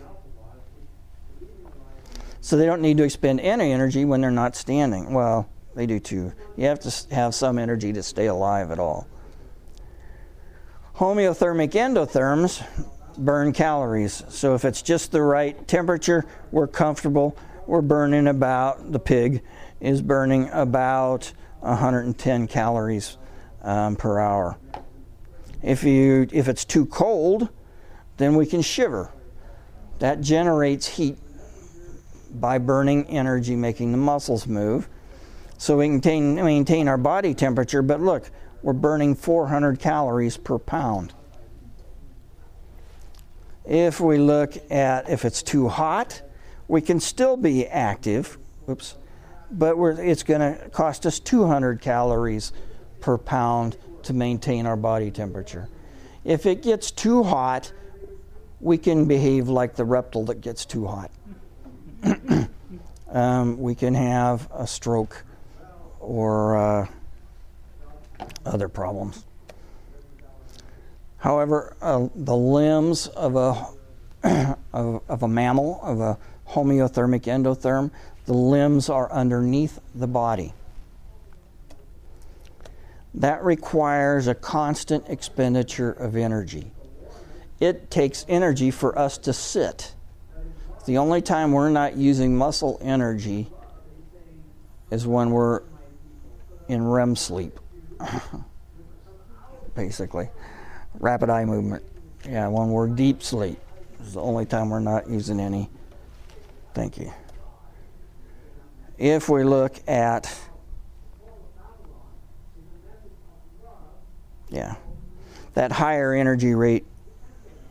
[2.40, 5.14] So they don't need to expend any energy when they're not standing.
[5.14, 6.32] Well, they do too.
[6.56, 9.08] You have to have some energy to stay alive at all.
[10.96, 12.66] Homeothermic endotherms
[13.18, 14.24] burn calories.
[14.30, 17.38] So if it's just the right temperature, we're comfortable.
[17.68, 19.42] We're burning about, the pig
[19.80, 23.18] is burning about 110 calories
[23.62, 24.58] um, per hour.
[25.62, 27.50] If, you, if it's too cold,
[28.18, 29.12] then we can shiver.
[30.00, 31.18] That generates heat
[32.34, 34.90] by burning energy, making the muscles move.
[35.58, 38.30] So we can maintain our body temperature, but look,
[38.62, 41.14] we're burning 400 calories per pound.
[43.64, 46.22] If we look at if it's too hot,
[46.68, 48.38] we can still be active.
[48.70, 48.96] Oops.
[49.52, 52.52] But it's going to cost us 200 calories
[53.00, 55.70] per pound to maintain our body temperature.
[56.24, 57.72] If it gets too hot,
[58.60, 61.12] we can behave like the reptile that gets too hot.
[63.12, 65.24] um, we can have a stroke
[66.00, 66.88] or uh,
[68.46, 69.26] other problems.
[71.18, 73.68] However, uh, the limbs of a
[74.74, 76.18] of, of a mammal, of a
[76.48, 77.92] homeothermic endotherm,
[78.26, 80.54] the limbs are underneath the body.
[83.14, 86.72] That requires a constant expenditure of energy.
[87.60, 89.94] It takes energy for us to sit.
[90.86, 93.50] The only time we're not using muscle energy
[94.92, 95.62] is when we're
[96.68, 97.60] in REM sleep,
[99.76, 100.30] basically.
[101.00, 101.84] Rapid eye movement.
[102.28, 103.60] Yeah, when we're deep sleep
[104.02, 105.70] is the only time we're not using any.
[106.74, 107.12] Thank you.
[108.98, 110.34] If we look at,
[114.50, 114.76] yeah,
[115.54, 116.86] that higher energy rate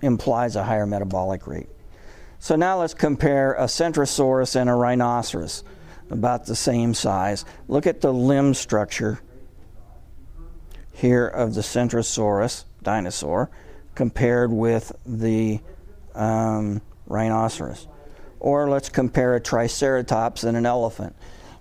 [0.03, 1.69] implies a higher metabolic rate.
[2.39, 5.65] So now let's compare a Centrosaurus and a rhinoceros
[6.11, 7.47] about the same size.
[7.69, 9.21] Look at the limb structure
[10.93, 13.51] here of the Centrosaurus dinosaur
[13.95, 15.61] compared with the
[16.15, 17.89] um, rhinoceros.
[18.45, 21.17] Or let's compare a Triceratops and an elephant.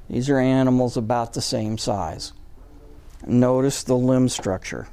[0.09, 2.33] These are animals about the same size.
[3.25, 4.89] Notice the limb structure.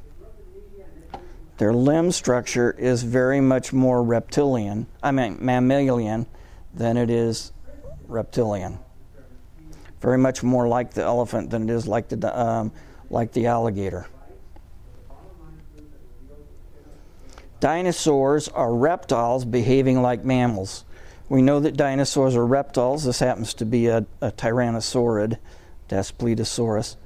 [1.58, 6.26] Their limb structure is very much more reptilian, I mean mammalian,
[6.72, 7.52] than it is
[8.06, 8.78] reptilian
[10.00, 12.72] very much more like the elephant than it is like the, um,
[13.10, 14.06] like the alligator.
[17.60, 20.84] Dinosaurs are reptiles behaving like mammals.
[21.30, 23.04] We know that dinosaurs are reptiles.
[23.04, 25.38] This happens to be a, a tyrannosaurid,
[25.88, 26.96] Daspletosaurus.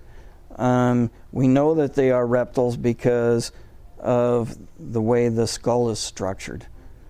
[0.57, 3.53] Um, we know that they are reptiles because
[3.99, 6.66] of the way the skull is structured.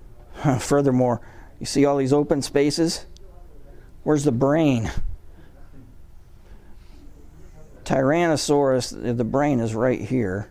[0.58, 1.20] Furthermore,
[1.60, 3.06] you see all these open spaces?
[4.02, 4.90] Where's the brain?
[7.84, 10.50] Tyrannosaurus, the brain is right here.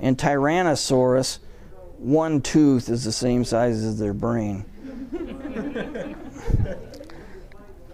[0.00, 1.38] In Tyrannosaurus,
[1.98, 4.64] one tooth is the same size as their brain.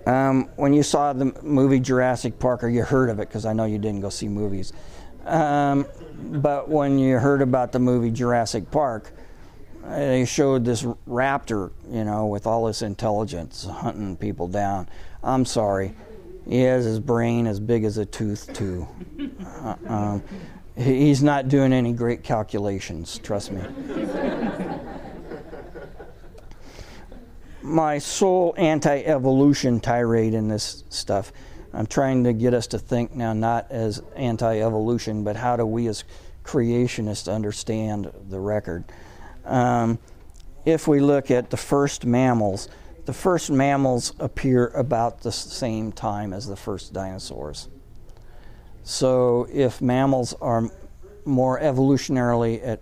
[0.06, 3.52] Um, when you saw the movie Jurassic Park, or you heard of it, because I
[3.52, 4.72] know you didn't go see movies,
[5.24, 9.12] um, but when you heard about the movie Jurassic Park,
[9.84, 14.88] they showed this raptor, you know, with all this intelligence hunting people down.
[15.22, 15.94] I'm sorry
[16.48, 18.88] he has his brain as big as a tooth, too.
[19.62, 20.22] Uh, um,
[20.76, 23.60] he's not doing any great calculations, trust me.
[27.68, 31.32] My sole anti evolution tirade in this stuff,
[31.74, 35.66] I'm trying to get us to think now not as anti evolution, but how do
[35.66, 36.04] we as
[36.44, 38.84] creationists understand the record?
[39.44, 39.98] Um,
[40.64, 42.70] if we look at the first mammals,
[43.04, 47.68] the first mammals appear about the same time as the first dinosaurs.
[48.82, 50.70] So, if mammals are
[51.26, 52.78] more evolutionarily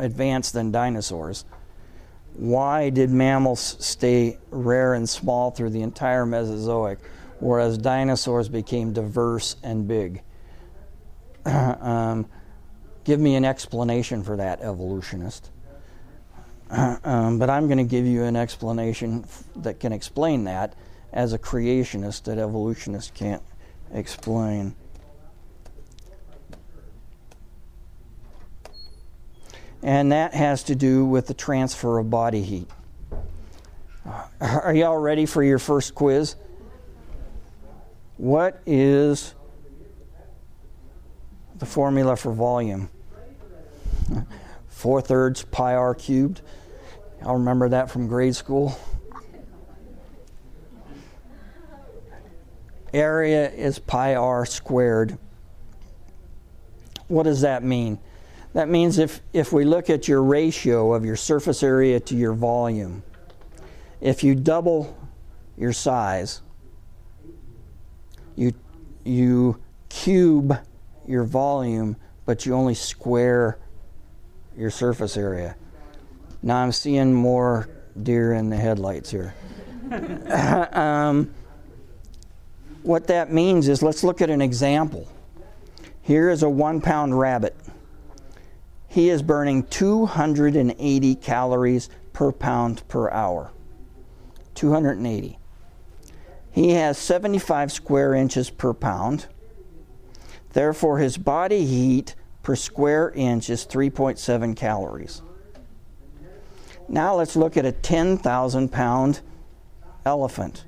[0.00, 1.44] advanced than dinosaurs,
[2.36, 6.98] why did mammals stay rare and small through the entire Mesozoic?
[7.38, 10.22] whereas dinosaurs became diverse and big.
[11.44, 12.26] um,
[13.04, 15.50] give me an explanation for that, evolutionist.
[16.70, 20.74] um, but I'm going to give you an explanation f- that can explain that
[21.12, 23.42] as a creationist that evolutionists can't
[23.92, 24.74] explain.
[29.82, 32.68] And that has to do with the transfer of body heat.
[34.04, 36.36] Uh, are y'all ready for your first quiz?
[38.16, 39.34] What is
[41.56, 42.88] the formula for volume?
[44.68, 46.40] Four thirds pi r cubed.
[47.20, 48.78] Y'all remember that from grade school?
[52.92, 55.18] Area is pi r squared.
[57.08, 57.98] What does that mean?
[58.56, 62.32] That means if, if we look at your ratio of your surface area to your
[62.32, 63.02] volume,
[64.00, 64.96] if you double
[65.58, 66.40] your size,
[68.34, 68.54] you,
[69.04, 70.58] you cube
[71.06, 73.58] your volume, but you only square
[74.56, 75.54] your surface area.
[76.42, 77.68] Now I'm seeing more
[78.02, 79.34] deer in the headlights here.
[80.72, 81.30] um,
[82.82, 85.06] what that means is let's look at an example.
[86.00, 87.54] Here is a one pound rabbit.
[88.96, 93.52] He is burning 280 calories per pound per hour.
[94.54, 95.38] 280.
[96.50, 99.26] He has 75 square inches per pound.
[100.54, 105.20] Therefore, his body heat per square inch is 3.7 calories.
[106.88, 109.20] Now let's look at a 10,000 pound
[110.06, 110.64] elephant.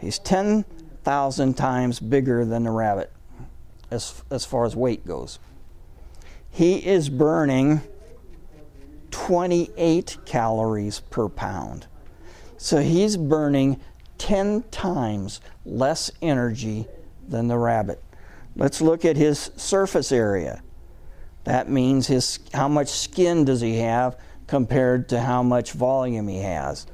[0.00, 3.12] He's 10,000 times bigger than the rabbit
[3.92, 5.38] as, as far as weight goes.
[6.54, 7.80] He is burning
[9.10, 11.88] 28 calories per pound.
[12.58, 13.80] So he's burning
[14.18, 16.86] 10 times less energy
[17.26, 18.00] than the rabbit.
[18.54, 20.62] Let's look at his surface area.
[21.42, 26.38] That means his how much skin does he have compared to how much volume he
[26.38, 26.86] has.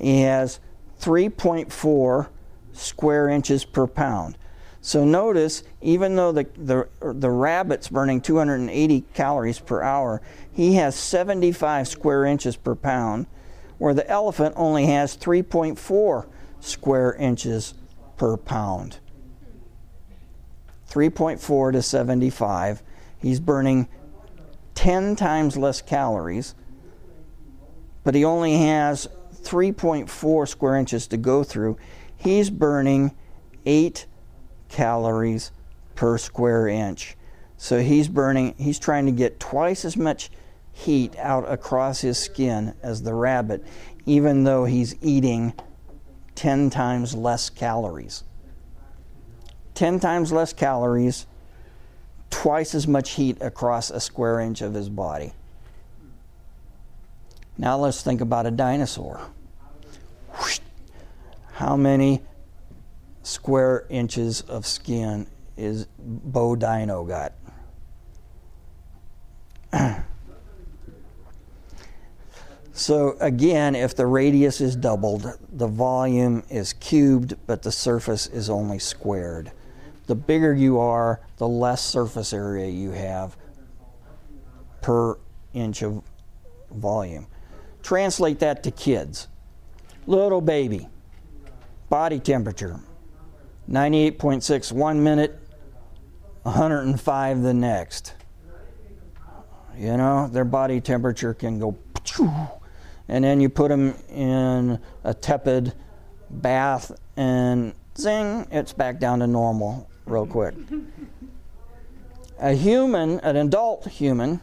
[0.00, 0.60] He has
[1.00, 2.28] 3.4
[2.74, 4.38] square inches per pound.
[4.88, 10.96] So notice, even though the, the, the rabbit's burning 280 calories per hour, he has
[10.96, 13.26] 75 square inches per pound,
[13.76, 16.26] where the elephant only has 3.4
[16.60, 17.74] square inches
[18.16, 19.00] per pound.
[20.88, 22.82] 3.4 to 75.
[23.18, 23.88] He's burning
[24.74, 26.54] 10 times less calories,
[28.04, 29.06] but he only has
[29.42, 31.76] 3.4 square inches to go through.
[32.16, 33.14] He's burning
[33.66, 34.06] 8
[34.68, 35.50] calories
[35.94, 37.16] per square inch.
[37.56, 40.30] So he's burning, he's trying to get twice as much
[40.72, 43.64] heat out across his skin as the rabbit,
[44.06, 45.52] even though he's eating
[46.36, 48.22] 10 times less calories.
[49.74, 51.26] 10 times less calories,
[52.30, 55.32] twice as much heat across a square inch of his body.
[57.56, 59.20] Now let's think about a dinosaur.
[61.54, 62.22] How many
[63.28, 65.26] square inches of skin
[65.56, 67.34] is Bo Dino got?
[72.72, 78.48] So again, if the radius is doubled, the volume is cubed, but the surface is
[78.48, 79.50] only squared.
[80.06, 83.36] The bigger you are, the less surface area you have
[84.80, 85.18] per
[85.54, 86.04] inch of
[86.70, 87.26] volume.
[87.82, 89.26] Translate that to kids.
[90.06, 90.86] Little baby,
[91.90, 92.78] body temperature
[93.70, 95.38] 98.6 one minute,
[96.42, 98.14] 105 the next.
[99.76, 101.76] You know, their body temperature can go
[103.08, 105.72] and then you put them in a tepid
[106.30, 110.54] bath and zing, it's back down to normal real quick.
[112.38, 114.40] a human, an adult human,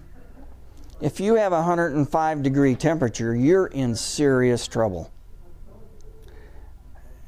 [1.02, 5.12] if you have a 105 degree temperature, you're in serious trouble.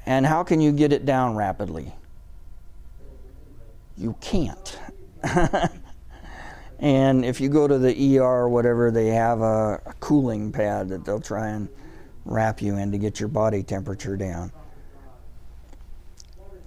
[0.08, 1.94] And how can you get it down rapidly?
[3.96, 4.80] You can't.
[6.80, 10.90] And if you go to the ER or whatever, they have a, a, cooling pad
[10.90, 11.70] that they'll try and
[12.24, 14.52] wrap you in to get your body temperature down.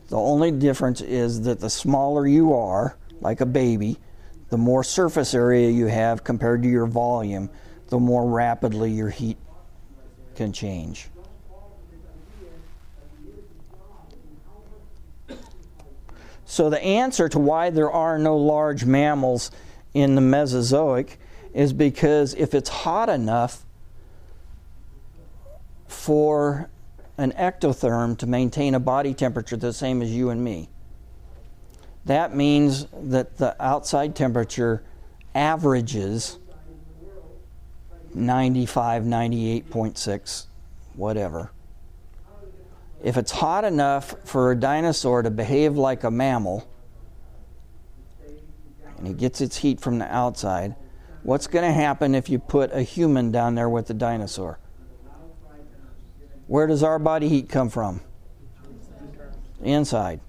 [0.09, 3.99] The only difference is that the smaller you are, like a baby,
[4.49, 7.49] the more surface area you have compared to your volume,
[7.89, 9.39] the more rapidly your heat
[10.35, 11.09] can change.
[16.51, 19.53] So, the answer to why there are no large mammals
[19.95, 21.17] in the Mesozoic
[21.55, 23.65] is because if it's hot enough
[25.87, 26.69] for
[27.17, 30.69] an ectotherm to maintain a body temperature the same as you and me.
[32.07, 34.83] That means that the outside temperature
[35.37, 36.37] averages
[38.13, 40.47] 95, 98.6,
[40.97, 41.53] whatever.
[43.03, 46.69] If it's hot enough for a dinosaur to behave like a mammal,
[48.99, 50.77] and it gets its heat from the outside,
[51.23, 54.59] what's going to happen if you put a human down there with the dinosaur?
[56.47, 58.01] Where does our body heat come from?
[59.63, 60.21] Inside.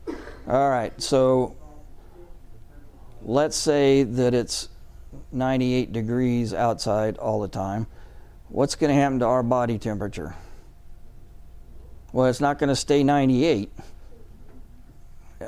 [0.47, 1.57] All right, so
[3.21, 4.69] let's say that it's
[5.31, 7.87] 98 degrees outside all the time.
[8.47, 10.35] What's going to happen to our body temperature?
[12.13, 13.71] Well, it's not going to stay 98.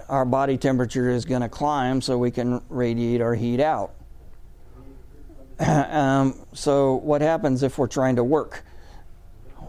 [0.07, 3.93] Our body temperature is going to climb so we can radiate our heat out.
[5.59, 8.63] um, so, what happens if we're trying to work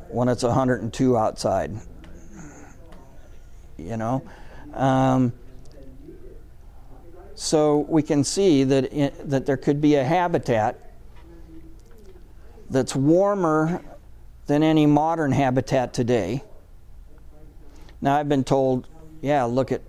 [0.09, 1.73] when it's 102 outside?
[3.77, 4.23] You know?
[4.73, 5.33] Um,
[7.35, 10.93] so we can see that, it, that there could be a habitat
[12.71, 13.83] that's warmer
[14.47, 16.43] than any modern habitat today.
[18.05, 18.87] Now, I've been told,
[19.23, 19.81] yeah, look at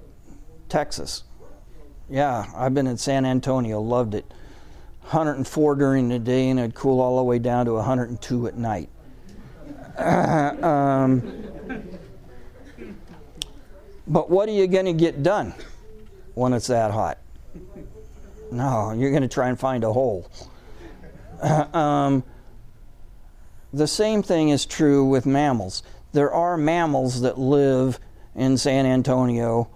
[0.69, 1.25] Texas.
[2.09, 4.23] Yeah, I've been in San Antonio, loved it.
[5.01, 8.87] 104 during the day, and it'd cool all the way down to 102 at night.
[9.97, 11.43] um,
[14.07, 15.53] but what are you going to get done
[16.35, 17.17] when it's that hot?
[18.49, 20.31] No, you're going to try and find a hole.
[21.41, 22.23] um,
[23.73, 25.83] the same thing is true with mammals.
[26.13, 27.99] There are mammals that live
[28.35, 29.69] in San Antonio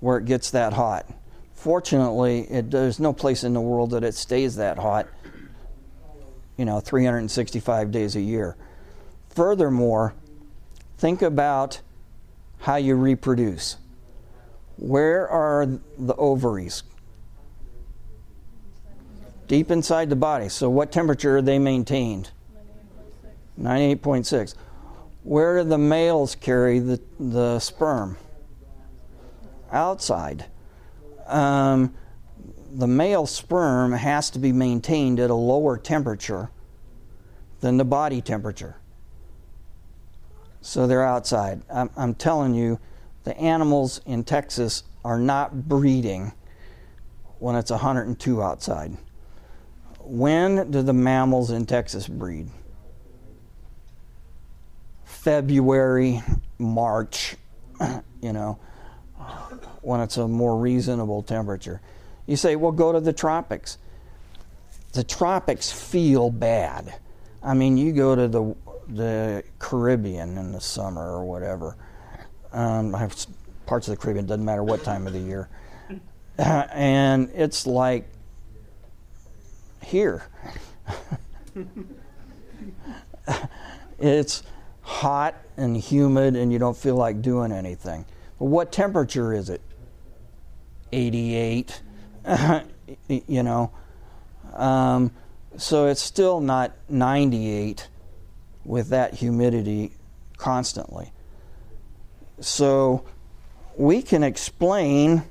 [0.00, 1.06] where it gets that hot.
[1.54, 5.06] Fortunately, it, there's no place in the world that it stays that hot,
[6.56, 8.56] you know, 365 days a year.
[9.28, 10.14] Furthermore,
[10.96, 11.80] think about
[12.60, 13.76] how you reproduce.
[14.76, 15.66] Where are
[15.98, 16.82] the ovaries?
[19.46, 20.48] Deep inside the body.
[20.48, 22.30] So, what temperature are they maintained?
[23.60, 24.54] 98.6.
[25.22, 28.16] Where do the males carry the, the sperm?
[29.70, 30.46] Outside.
[31.26, 31.94] Um,
[32.72, 36.50] the male sperm has to be maintained at a lower temperature
[37.60, 38.76] than the body temperature.
[40.62, 41.62] So they're outside.
[41.72, 42.78] I'm, I'm telling you,
[43.24, 46.32] the animals in Texas are not breeding
[47.38, 48.96] when it's 102 outside.
[50.00, 52.48] When do the mammals in Texas breed?
[55.20, 56.22] February,
[56.58, 57.36] March,
[58.22, 58.58] you know,
[59.82, 61.82] when it's a more reasonable temperature.
[62.26, 63.76] You say, well, go to the tropics.
[64.94, 66.94] The tropics feel bad.
[67.42, 68.56] I mean, you go to the
[68.88, 71.76] the Caribbean in the summer or whatever.
[72.52, 72.92] Um,
[73.66, 75.50] parts of the Caribbean, doesn't matter what time of the year.
[76.38, 78.08] Uh, and it's like
[79.82, 80.26] here.
[83.98, 84.42] it's
[84.90, 88.04] hot and humid and you don't feel like doing anything.
[88.40, 89.60] But what temperature is it?
[90.90, 91.80] 88,
[93.08, 93.70] you know.
[94.52, 95.12] Um,
[95.56, 97.88] so it's still not 98
[98.64, 99.92] with that humidity
[100.36, 101.12] constantly.
[102.40, 103.04] So
[103.76, 105.22] we can explain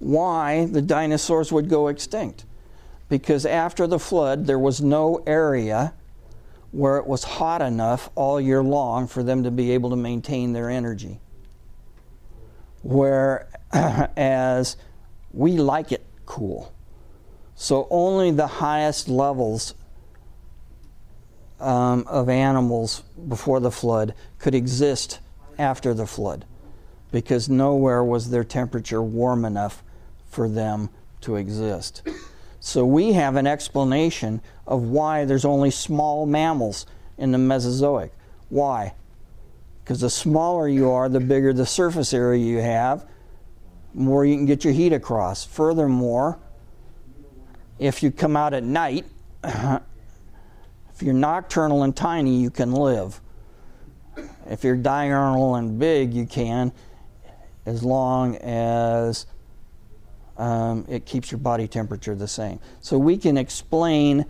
[0.00, 2.44] why the dinosaurs would go extinct.
[3.08, 5.94] Because after the flood, there was no area
[6.72, 10.52] where it was hot enough all year long for them to be able to maintain
[10.52, 11.20] their energy.
[12.82, 14.76] Whereas
[15.32, 16.74] we like it cool.
[17.54, 19.74] So only the highest levels
[21.60, 25.20] um, of animals before the flood could exist
[25.58, 26.44] after the flood
[27.12, 29.84] because nowhere was their temperature warm enough
[30.28, 30.88] for them
[31.20, 32.02] to exist.
[32.64, 36.86] So we have an explanation of why there's only small mammals
[37.18, 38.12] in the Mesozoic.
[38.50, 38.94] Why?
[39.82, 43.04] Because the smaller you are, the bigger the surface area you have,
[43.94, 45.44] more you can get your heat across.
[45.44, 46.38] Furthermore,
[47.80, 49.06] if you come out at night,
[49.44, 49.82] if
[51.00, 53.20] you're nocturnal and tiny, you can live.
[54.48, 56.70] If you're diurnal and big, you can,
[57.66, 59.26] as long as
[60.36, 62.60] um, it keeps your body temperature the same.
[62.80, 64.26] So we can explain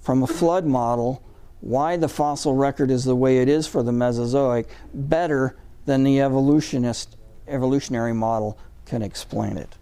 [0.00, 1.22] from a flood model
[1.60, 5.56] why the fossil record is the way it is for the Mesozoic better
[5.86, 7.16] than the evolutionist
[7.46, 9.76] evolutionary model can explain it.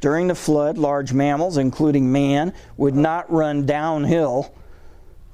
[0.00, 4.54] During the flood, large mammals, including man, would not run downhill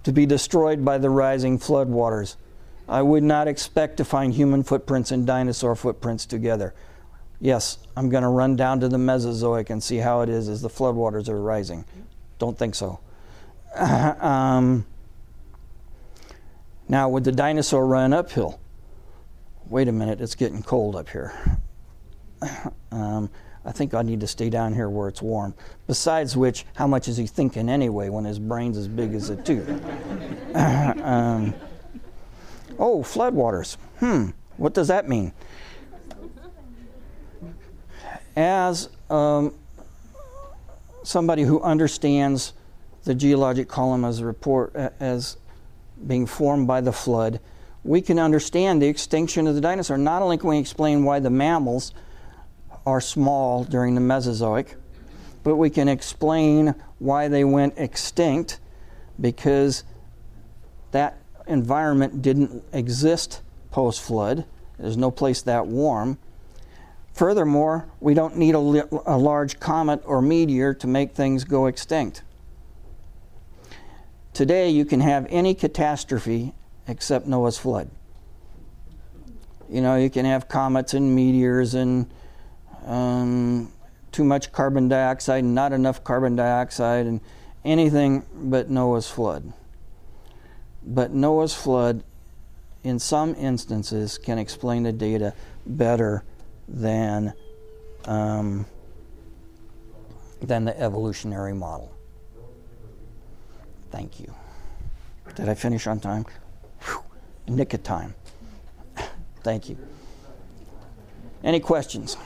[0.05, 2.37] to be destroyed by the rising floodwaters.
[2.89, 6.75] I would not expect to find human footprints and dinosaur footprints together.
[7.43, 10.63] Yes, I'm going to run down to the Mesozoic and see how it is as
[10.63, 11.85] the floodwaters are rising.
[12.39, 13.01] Don't think so.
[13.77, 14.87] um,
[16.89, 18.61] now, would the dinosaur run uphill?
[19.69, 21.59] Wait a minute, it's getting cold up here.
[22.93, 23.29] um,
[23.65, 25.55] I think I need to stay down here where it's warm.
[25.89, 29.37] Besides which, how much is he thinking anyway when his brain's as big as a
[29.43, 29.69] tooth?
[30.55, 31.55] um,
[32.79, 33.79] oh, floodwaters.
[33.99, 35.33] Hmm, what does that mean?
[38.35, 39.55] As um,
[41.03, 42.55] somebody who understands
[43.05, 45.37] the geologic column as a report as
[46.07, 47.41] being formed by the flood,
[47.85, 49.99] we can understand the extinction of the dinosaur.
[49.99, 51.93] Not only can we explain why the mammals
[52.87, 54.77] are small during the Mesozoic,
[55.43, 58.61] but we can explain why they went extinct
[59.21, 59.85] because
[60.93, 64.45] that environment didn't exist post flood.
[64.79, 66.19] There's no place that warm.
[67.13, 72.23] Furthermore, we don't need a, a, large comet or meteor to make things go extinct.
[74.33, 76.55] Today, you can have any catastrophe
[76.89, 77.91] except Noah's flood.
[79.69, 82.11] You know, you can have comets and meteors and
[82.87, 83.71] um,
[84.11, 87.21] too much carbon dioxide, and not enough carbon dioxide, and
[87.63, 89.53] anything but Noah's flood.
[90.83, 92.05] But Noah's flood,
[92.83, 95.35] in some instances, can explain the data
[95.67, 96.25] better
[96.69, 97.33] than
[98.07, 98.67] um,
[100.41, 101.95] than the evolutionary model.
[103.91, 104.35] Thank you.
[105.35, 106.27] Did I finish on time?
[106.85, 107.03] Whew,
[107.47, 108.15] nick of time.
[109.43, 109.79] Thank you.
[111.45, 112.17] Any questions?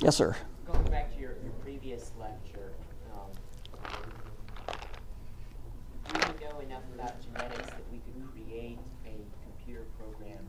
[0.00, 0.34] Yes, sir.
[0.66, 2.72] Going back to your, your previous lecture,
[3.14, 3.30] um,
[6.08, 10.44] do you know enough about genetics that we could create a computer program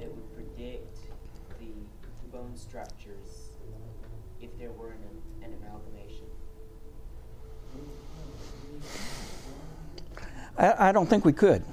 [0.00, 0.96] that would predict
[1.58, 1.72] the
[2.36, 3.48] bone structures
[4.42, 4.98] if there were an,
[5.42, 6.26] an amalgamation?
[10.58, 11.64] I, I don't think we could.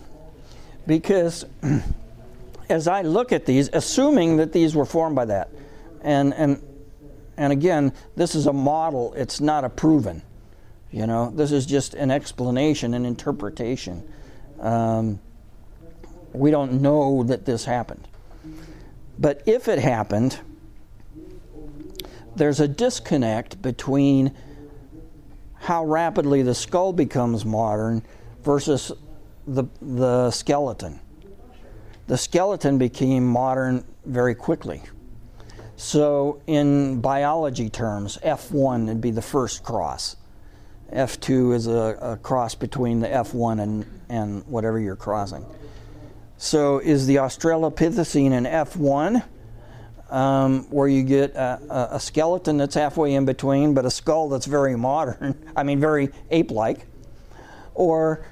[0.87, 1.45] Because
[2.69, 5.49] as I look at these, assuming that these were formed by that,
[6.01, 6.61] and, and
[7.35, 10.21] and again, this is a model, it's not a proven.
[10.91, 14.07] You know, this is just an explanation, an interpretation.
[14.59, 15.19] Um,
[16.31, 18.07] we don't know that this happened.
[19.17, 20.39] But if it happened,
[22.35, 24.33] there's a disconnect between
[25.55, 28.03] how rapidly the skull becomes modern
[28.43, 28.91] versus
[29.47, 30.99] the, the skeleton.
[32.07, 34.81] The skeleton became modern very quickly.
[35.75, 40.15] So, in biology terms, F1 would be the first cross.
[40.91, 45.45] F2 is a, a, cross between the F1 and, and whatever you're crossing.
[46.37, 49.23] So, is the Australopithecine an F1,
[50.13, 54.45] um, where you get a, a, skeleton that's halfway in between, but a skull that's
[54.45, 56.85] very modern, I mean, very ape like?
[57.73, 58.23] Or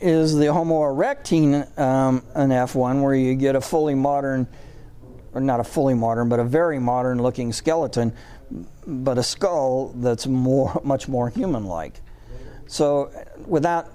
[0.00, 4.48] is the Homo erectine um, an F1, where you get a fully modern
[5.34, 8.14] or not a fully modern, but a very modern looking skeleton,
[8.86, 12.00] but a skull that's more, much more human like.
[12.68, 13.12] So,
[13.46, 13.92] without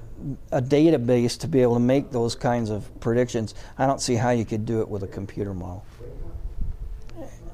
[0.52, 4.30] a database to be able to make those kinds of predictions, I don't see how
[4.30, 5.84] you could do it with a computer model.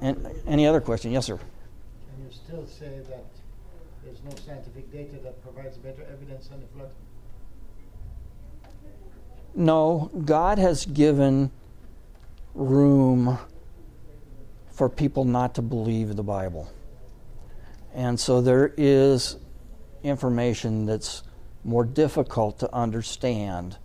[0.02, 1.12] And any other question?
[1.12, 1.38] Yes, sir.
[1.38, 3.26] Can you still say that
[4.04, 6.92] there's no scientific data that provides better evidence on the flood?
[9.56, 11.52] No, God has given
[12.54, 13.38] room
[14.72, 16.72] for people not to believe the Bible.
[17.94, 19.38] And so there is
[20.04, 21.24] information that's
[21.64, 23.78] more difficult to understand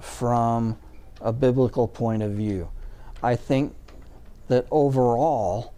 [0.00, 0.78] from
[1.20, 2.68] a biblical point of view.
[3.22, 3.74] I think
[4.48, 5.74] that overall,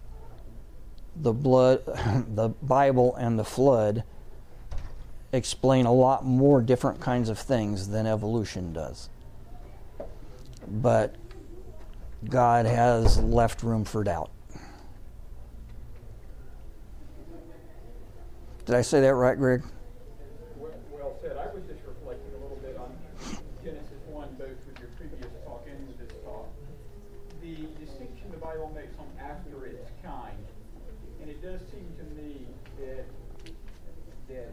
[1.15, 1.85] the blood,
[2.35, 4.05] the Bible and the flood
[5.33, 9.09] explain a lot more different kinds of things than evolution does.
[10.67, 11.15] But
[12.29, 14.31] God has left room for doubt.
[18.67, 19.65] Did I say that right, Greg?
[20.57, 21.37] Well, well said.
[21.37, 22.95] I was just reflecting a little bit on
[23.65, 26.47] Genesis 1, both with your previous talk and with this talk.
[27.41, 30.37] The distinction the Bible makes on after its kind,
[31.21, 32.47] and it does seem to me
[32.79, 33.07] that
[34.29, 34.53] that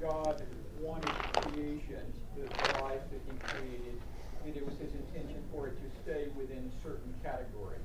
[0.00, 0.42] God
[0.80, 2.44] wanted creation, the
[2.82, 4.00] life that He created,
[4.44, 7.80] and it was His intention for it to stay within certain categories.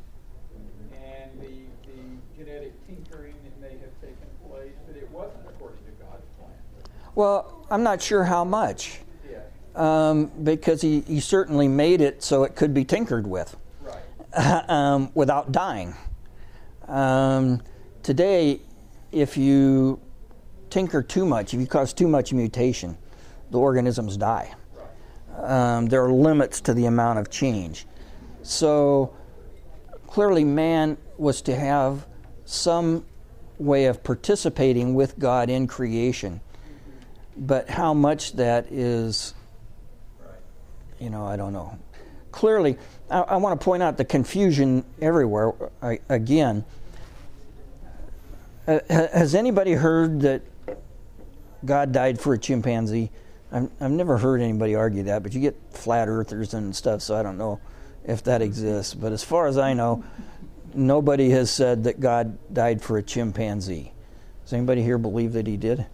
[0.94, 5.92] And the, the genetic tinkering that may have taken place, but it wasn't according to
[6.04, 6.92] God's plan.
[7.16, 9.40] Well, I'm not sure how much, Yeah,
[9.76, 14.70] um, because he, he certainly made it so it could be tinkered with right.
[14.70, 15.96] um, without dying.
[16.88, 17.62] Um,
[18.10, 18.60] today,
[19.12, 20.02] if you
[20.72, 22.98] tinker too much, if you cause too much mutation,
[23.52, 24.52] the organisms die.
[25.38, 27.86] Um, there are limits to the amount of change.
[28.42, 29.14] So
[30.08, 32.08] clearly, man was to have
[32.46, 33.06] some
[33.60, 36.42] way of participating with God in creation.
[37.38, 39.36] But how much that is,
[41.00, 41.78] you know, I don't know.
[42.32, 42.76] Clearly,
[43.12, 45.54] I, I want to point out the confusion everywhere
[45.84, 46.66] I, again.
[48.70, 50.44] Uh, has anybody heard that
[51.66, 53.10] God died for a chimpanzee?
[53.52, 57.16] I've, I've never heard anybody argue that, but you get flat earthers and stuff, so
[57.16, 57.60] I don't know
[58.06, 58.94] if that exists.
[58.94, 60.04] But as far as I know,
[60.76, 63.92] nobody has said that God died for a chimpanzee.
[64.44, 65.88] Does anybody here believe that he did?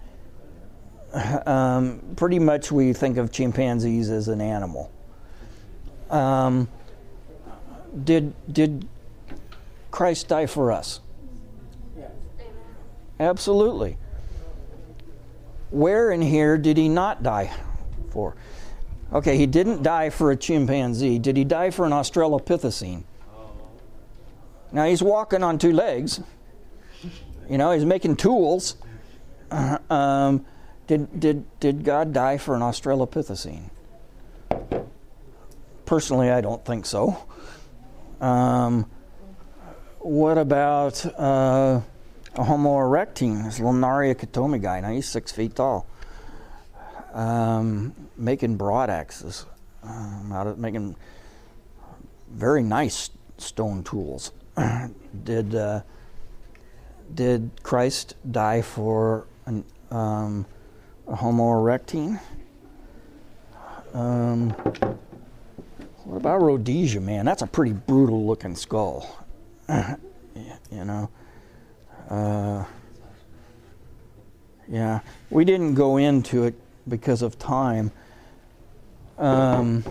[1.46, 4.92] Um, pretty much we think of chimpanzees as an animal.
[6.10, 6.68] Um,
[8.04, 8.86] did, did
[9.92, 11.00] Christ die for us?
[13.20, 13.98] Absolutely.
[15.72, 17.52] Where in here did he not die
[18.12, 18.36] for?
[19.14, 21.20] Okay, he didn't die for a chimpanzee.
[21.20, 23.04] Did he die for an Australopithecine?
[24.72, 26.22] Now he's walking on two legs.
[27.50, 28.76] You know, he's making tools.
[29.52, 30.46] Uh, um,
[30.88, 33.70] did, did, did God die for an Australopithecine?
[35.86, 37.18] Personally, I don't think so.
[38.20, 38.90] Um,
[40.00, 41.82] what about uh,
[42.44, 44.82] Homo erectine, this Nariokotome guy?
[44.82, 45.88] Now he's six feet tall,
[47.14, 49.46] um, making broad axes,
[49.84, 50.96] um, out of making
[52.30, 54.32] very nice stone tools.
[55.24, 55.82] did uh,
[57.14, 60.46] did Christ die for an, um,
[61.08, 62.20] a Homo erectine?
[63.94, 64.50] Um,
[66.04, 67.26] what about Rhodesia, man?
[67.26, 69.26] That's a pretty brutal looking skull.
[69.70, 71.10] you know.
[72.10, 72.64] Uh,
[74.68, 75.00] yeah,
[75.30, 76.56] we didn't go into it
[76.88, 77.92] because of time.
[79.18, 79.84] Um,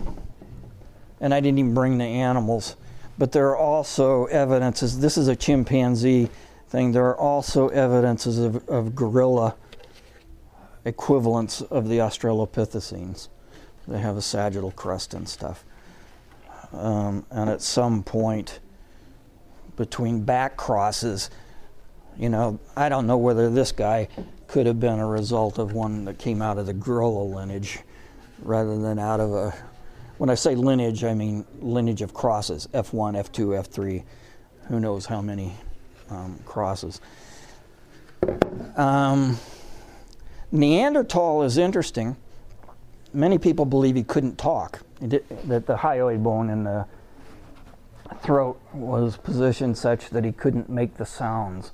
[1.19, 2.75] and I didn't even bring the animals.
[3.17, 6.29] But there are also evidences, this is a chimpanzee
[6.67, 9.55] thing, there are also evidences of, of gorilla
[10.83, 13.29] equivalents of the Australopithecines.
[13.87, 15.63] They have a sagittal crest and stuff.
[16.73, 18.59] Um, and at some point
[19.77, 21.29] between back crosses,
[22.17, 24.07] you know, I don't know whether this guy
[24.47, 27.79] could have been a result of one that came out of the gorilla lineage
[28.41, 29.53] rather than out of a.
[30.17, 34.03] When I say lineage, I mean lineage of crosses F1, F2, F3,
[34.67, 35.53] who knows how many
[36.09, 37.01] um, crosses.
[38.77, 39.37] Um,
[40.51, 42.15] Neanderthal is interesting.
[43.13, 46.85] Many people believe he couldn't talk, He did- that the hyoid bone in the
[48.21, 51.71] throat was positioned such that he couldn't make the sounds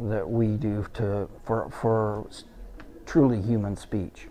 [0.00, 2.26] that we do to for for
[3.06, 4.28] truly human speech.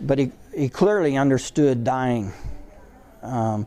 [0.00, 2.32] But he he clearly understood dying.
[3.22, 3.66] Um,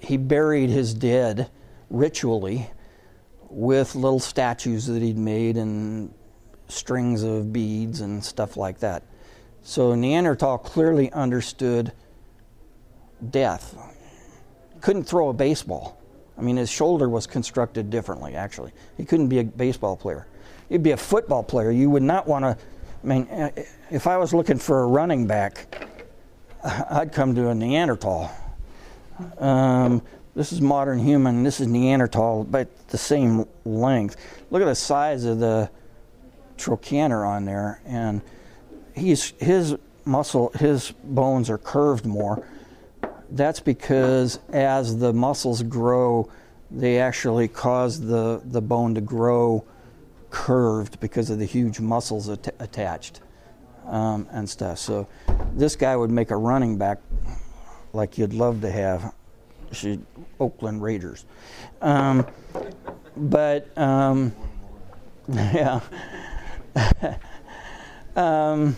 [0.00, 1.48] he- buried his dead
[1.90, 2.68] ritually
[3.48, 6.12] with little statues that he'd made and
[6.66, 9.04] strings of beads and stuff like that.
[9.62, 11.92] So Neanderthal clearly understood
[13.30, 13.76] death.
[14.80, 16.00] Couldn't throw a baseball.
[16.36, 18.72] I mean, his shoulder was constructed differently, actually.
[18.96, 20.26] He couldn't be a baseball player.
[20.68, 21.70] He'd be a football player.
[21.70, 22.56] You would not want to.
[23.04, 23.50] I mean, eh,
[23.90, 25.86] if I was looking for a running back,
[26.90, 28.30] I'd come to a Neanderthal.
[29.38, 30.02] Um,
[30.34, 31.44] this is modern human.
[31.44, 34.16] This is Neanderthal, but the same length.
[34.50, 35.70] Look at the size of the
[36.56, 38.20] trochanter on there, and
[38.94, 42.46] he's his muscle, his bones are curved more.
[43.30, 46.30] That's because as the muscles grow,
[46.70, 49.64] they actually cause the, the bone to grow
[50.36, 53.20] curved because of the huge muscles at- attached
[53.86, 54.78] um, and stuff.
[54.78, 55.08] So
[55.54, 56.98] this guy would make a running back
[57.94, 59.14] like you'd love to have.
[59.72, 59.98] She,
[60.38, 61.24] Oakland Raiders.
[61.80, 62.26] Um,
[63.16, 64.36] but um,
[65.28, 65.80] yeah.
[68.14, 68.76] um,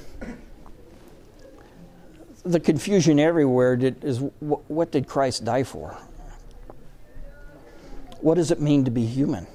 [2.44, 5.98] the confusion everywhere did, is wh- what did Christ die for?
[8.20, 9.48] What does it mean to be human?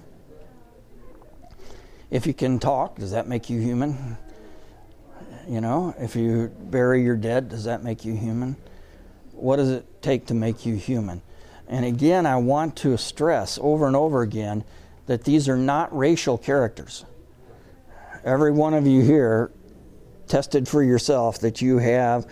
[2.13, 4.17] If you can talk, does that make you human?
[5.47, 8.55] You know, if you bury your dead, does that make you human?
[9.31, 11.23] What does it take to make you human?
[11.67, 14.63] And again, I want to stress over and over again
[15.07, 17.03] that these are not racial characters.
[18.23, 19.51] Every one of you here
[20.27, 22.27] tested for yourself that you have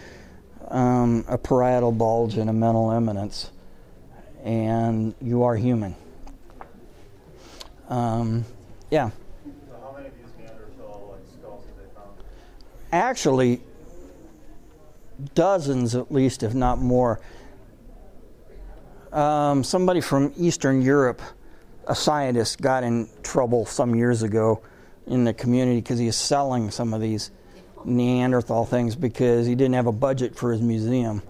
[0.67, 3.49] um, a parietal bulge and a mental eminence,
[4.43, 5.95] and you are human.
[7.89, 8.45] Um,
[8.91, 9.09] yeah.
[9.67, 12.11] So how many of these Neanderthal like skulls have they found?
[12.91, 13.61] Actually,
[15.33, 17.21] dozens at least, if not more.
[19.11, 21.21] Um, somebody from Eastern Europe,
[21.87, 24.61] a scientist, got in trouble some years ago
[25.07, 27.31] in the community because he was selling some of these
[27.83, 31.21] Neanderthal things because he didn't have a budget for his museum.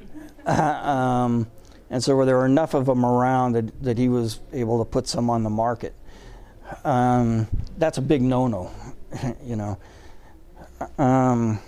[0.46, 1.46] um,
[1.90, 5.06] and so there were enough of them around that, that he was able to put
[5.06, 5.94] some on the market.
[6.84, 7.48] Um,
[7.78, 8.70] that's a big no-no,
[9.44, 9.76] you know.
[10.98, 11.60] Um,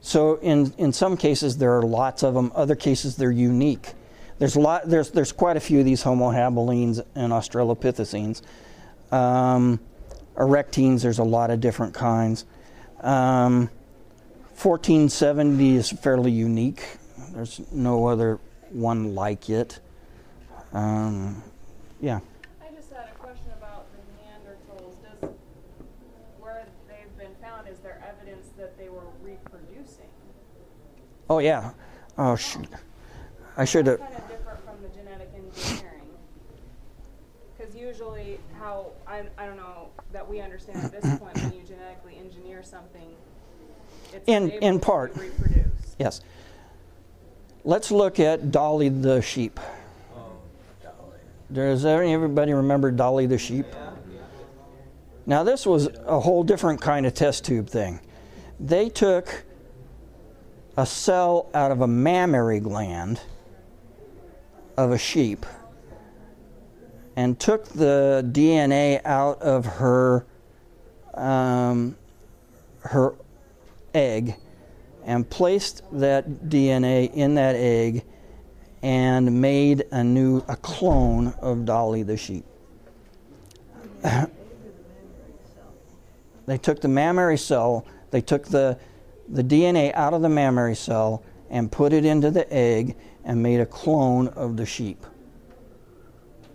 [0.00, 2.52] so in, in some cases there are lots of them.
[2.54, 3.92] Other cases they're unique.
[4.38, 4.88] There's a lot.
[4.88, 8.42] There's there's quite a few of these Homo habilines and Australopithecines.
[9.12, 9.78] Um,
[10.38, 11.02] erectines.
[11.02, 12.44] There's a lot of different kinds.
[13.00, 13.70] Um,
[14.60, 16.82] 1470 is fairly unique.
[17.32, 18.38] There's no other
[18.70, 19.80] one like it.
[20.72, 21.42] Um,
[22.00, 22.20] yeah.
[22.60, 24.94] I just had a question about the Neanderthals.
[25.20, 25.30] Does
[26.38, 30.08] where they've been found is there evidence that they were reproducing?
[31.32, 31.70] Oh yeah.
[32.18, 32.68] Oh shoot.
[33.56, 34.00] I should have.
[34.00, 36.10] Kind of different from the genetic engineering.
[37.56, 41.62] Because usually, how I, I don't know that we understand at this point when you
[41.66, 43.14] genetically engineer something,
[44.12, 45.16] it's In- able in to part.
[45.16, 45.96] reproduce.
[45.98, 46.20] Yes.
[47.64, 49.58] Let's look at Dolly the sheep.
[50.14, 50.32] Oh,
[51.50, 53.66] Does everybody remember Dolly the sheep?
[55.24, 58.00] Now, this was a whole different kind of test tube thing.
[58.60, 59.44] They took
[60.76, 63.20] a cell out of a mammary gland
[64.76, 65.44] of a sheep
[67.16, 70.24] and took the DNA out of her
[71.14, 71.96] um,
[72.80, 73.14] her
[73.92, 74.34] egg
[75.04, 78.02] and placed that DNA in that egg
[78.82, 82.44] and made a new a clone of Dolly the sheep.
[86.46, 88.78] they took the mammary cell, they took the
[89.32, 93.60] the DNA out of the mammary cell and put it into the egg and made
[93.60, 95.04] a clone of the sheep.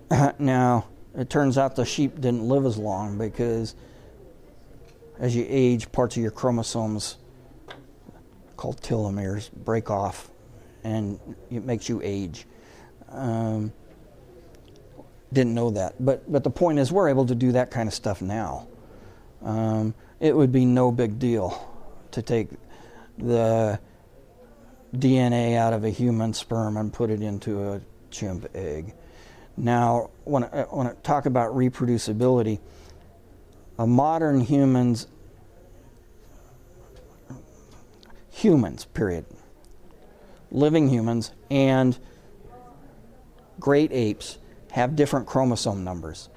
[0.39, 3.75] now, it turns out the sheep didn't live as long because
[5.19, 7.17] as you age, parts of your chromosomes
[8.55, 10.29] called telomeres break off
[10.83, 11.19] and
[11.49, 12.45] it makes you age.
[13.09, 13.73] Um,
[15.33, 17.93] didn't know that, but but the point is, we're able to do that kind of
[17.93, 18.67] stuff now.
[19.43, 21.69] Um, it would be no big deal
[22.11, 22.49] to take
[23.17, 23.79] the
[24.95, 28.93] DNA out of a human sperm and put it into a chimp egg.
[29.55, 32.59] Now, when I, when I talk about reproducibility,
[33.79, 35.07] a modern humans
[38.37, 39.25] humans, period.
[40.51, 41.97] Living humans and
[43.59, 44.37] great apes
[44.71, 46.29] have different chromosome numbers.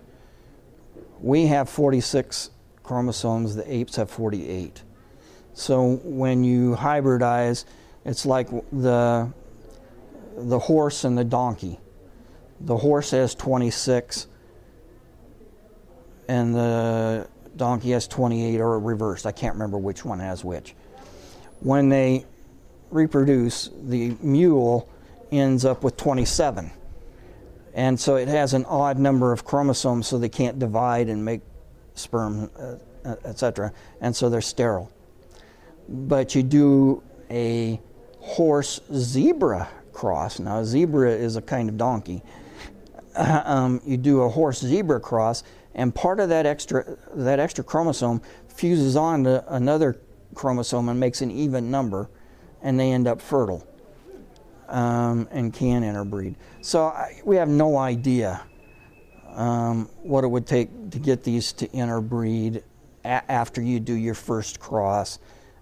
[1.20, 2.51] We have 46
[2.83, 4.83] chromosomes, the apes have 48.
[5.61, 7.64] So when you hybridize,
[8.04, 9.30] it's like the,
[10.36, 11.78] the horse and the donkey.
[12.61, 14.26] The horse has 26
[16.28, 19.26] and the donkey has 28 or reversed.
[19.26, 20.74] I can't remember which one has which
[21.61, 22.24] when they
[22.90, 24.88] reproduce, the mule
[25.30, 26.70] ends up with 27.
[27.74, 31.42] And so it has an odd number of chromosomes, so they can't divide and make
[31.94, 33.72] sperm, uh, etc.
[34.00, 34.90] And so they're sterile.
[35.91, 37.80] But you do a
[38.20, 40.38] horse zebra cross.
[40.38, 42.22] Now, a zebra is a kind of donkey.
[43.16, 45.43] um, you do a horse zebra cross,
[45.74, 50.01] and part of that extra that extra chromosome fuses on to another
[50.34, 52.09] chromosome and makes an even number,
[52.62, 53.66] and they end up fertile
[54.68, 56.36] um, and can interbreed.
[56.61, 58.43] So I, we have no idea
[59.34, 62.62] um, what it would take to get these to interbreed
[63.05, 65.18] a- after you do your first cross,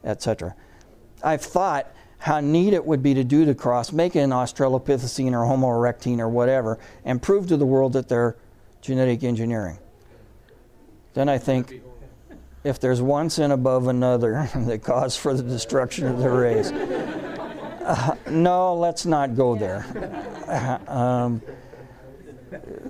[0.08, 0.54] etc.
[1.22, 5.32] I've thought how neat it would be to do the cross, make it an Australopithecine
[5.32, 8.36] or Homo erectine or whatever, and prove to the world that they're
[8.80, 9.78] genetic engineering.
[11.14, 11.82] Then I think
[12.64, 16.72] if there's one sin above another that cause for the destruction of the race.
[17.88, 19.82] Uh, no, let's not go there.
[20.88, 21.40] um,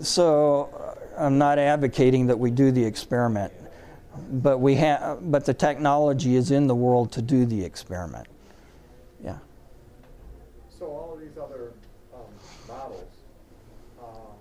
[0.00, 3.52] so uh, I'm not advocating that we do the experiment,
[4.30, 8.26] but we have, but the technology is in the world to do the experiment.
[9.22, 9.38] Yeah.
[10.68, 11.72] So all of these other
[12.14, 12.20] um,
[12.66, 13.10] models
[14.00, 14.36] um,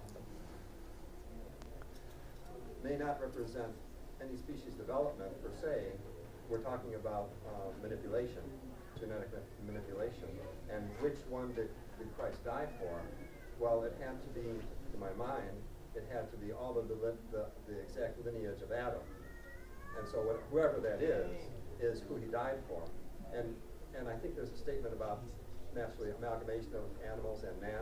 [2.84, 3.72] may not represent
[4.22, 5.92] any species development per se,
[6.50, 8.44] we're talking about uh, manipulation,
[9.00, 9.30] genetic
[9.66, 10.30] manipulation,
[10.74, 11.70] and which one did,
[12.00, 13.02] did Christ die for?
[13.60, 15.52] Well, it had to be, to my mind,
[15.96, 16.96] it had to be all of the,
[17.32, 19.02] the, the exact lineage of Adam.
[19.98, 21.30] And so what, whoever that is,
[21.80, 22.82] is who he died for.
[23.36, 23.54] And,
[23.98, 25.22] and I think there's a statement about
[25.76, 27.82] naturally amalgamation of animals and man.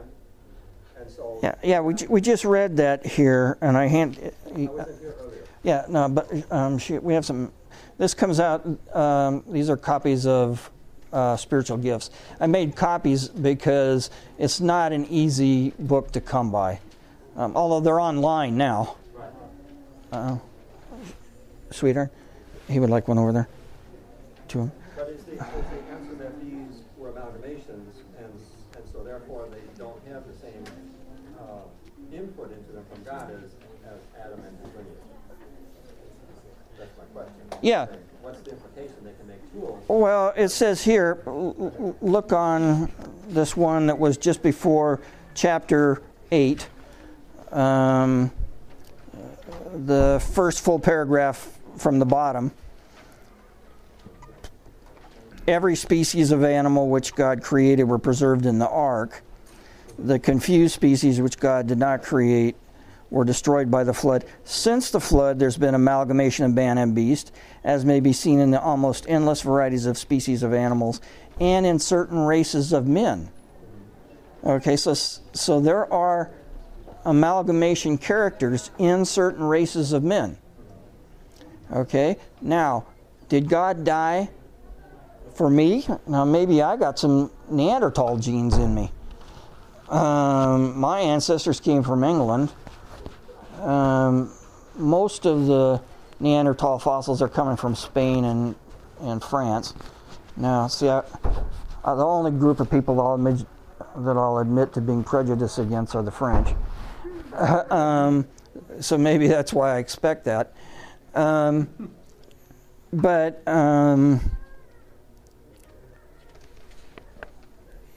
[0.99, 1.79] And so Yeah, yeah.
[1.81, 4.17] We, ju- we just read that here, and I hand.
[4.47, 5.43] I wasn't here earlier.
[5.63, 7.51] Yeah, no, but um, she, we have some.
[7.97, 8.65] This comes out.
[8.93, 10.71] Um, these are copies of
[11.11, 12.11] uh, spiritual gifts.
[12.39, 16.79] I made copies because it's not an easy book to come by,
[17.35, 18.95] um, although they're online now.
[19.13, 19.29] Right.
[20.11, 20.37] Uh,
[21.75, 22.11] sweetheart,
[22.67, 23.47] he would like one over there.
[24.49, 24.71] To him.
[24.95, 28.31] But is the, is the answer that these were amalgamations, and,
[28.75, 30.63] and so therefore they don't have the same
[31.39, 33.51] uh, input into them from God as,
[33.85, 34.97] as Adam and his lineage?
[36.77, 37.33] That's my question.
[37.61, 37.87] Yeah.
[38.21, 38.95] What's the implication?
[39.03, 39.83] They can make tools.
[39.87, 42.91] Well, it says here, look on
[43.27, 45.01] this one that was just before
[45.33, 46.01] chapter
[46.31, 46.67] 8,
[47.51, 48.31] um,
[49.73, 52.51] the first full paragraph from the bottom.
[55.47, 59.21] Every species of animal which God created were preserved in the ark.
[59.99, 62.55] The confused species which God did not create
[63.11, 64.25] were destroyed by the flood.
[64.43, 67.31] Since the flood, there's been amalgamation of man and beast,
[67.63, 70.99] as may be seen in the almost endless varieties of species of animals
[71.39, 73.29] and in certain races of men.
[74.43, 76.31] Okay, so, so there are
[77.05, 80.37] amalgamation characters in certain races of men.
[81.71, 82.85] Okay, now,
[83.27, 84.29] did God die
[85.33, 85.85] for me?
[86.07, 88.91] Now, maybe I got some Neanderthal genes in me.
[89.89, 92.51] Um, my ancestors came from England.
[93.61, 94.31] Um,
[94.75, 95.81] most of the
[96.19, 98.55] Neanderthal fossils are coming from Spain and,
[99.01, 99.73] and France.
[100.37, 101.03] Now, see, I,
[101.83, 103.45] uh, the only group of people that I'll, admit,
[103.97, 106.49] that I'll admit to being prejudiced against are the French.
[107.71, 108.27] um,
[108.79, 110.53] so maybe that's why I expect that.
[111.15, 111.69] Um,
[112.91, 114.19] but um,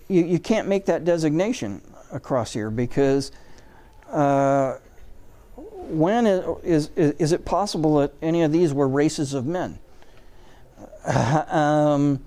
[0.08, 3.30] you, you can't make that designation across here because
[4.10, 4.78] uh,
[5.56, 9.78] when is, is, is it possible that any of these were races of men?
[11.48, 12.20] um,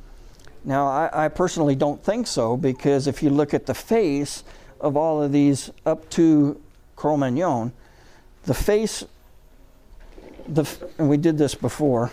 [0.64, 4.44] now, I, I, personally don't think so because if you look at the face
[4.80, 6.62] of all of these up to
[6.96, 7.72] Cro-Magnon,
[8.44, 9.04] the face,
[10.48, 12.12] the, and we did this before,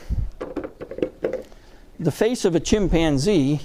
[1.99, 3.61] the face of a chimpanzee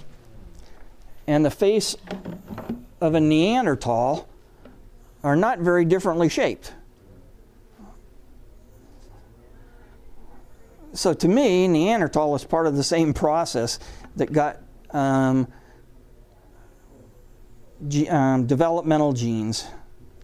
[1.28, 1.95] and the face
[2.99, 4.28] of a Neanderthal
[5.24, 6.74] are not very differently shaped.
[10.93, 13.80] So to me, Neanderthal is part of the same process
[14.16, 14.59] that got
[14.91, 15.47] um,
[18.09, 19.66] um, developmental genes,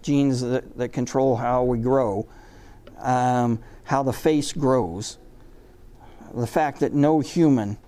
[0.01, 2.27] genes that, that control how we grow,
[2.99, 3.59] um,
[3.89, 5.17] how the face grows.
[6.35, 7.79] The fact that no human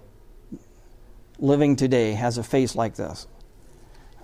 [1.37, 3.27] living today has a face like this.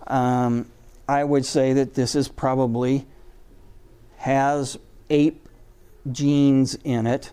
[0.07, 0.71] Um,
[1.07, 3.05] I would say that this is probably
[4.17, 4.79] has
[5.11, 5.47] ape
[6.11, 7.31] genes in it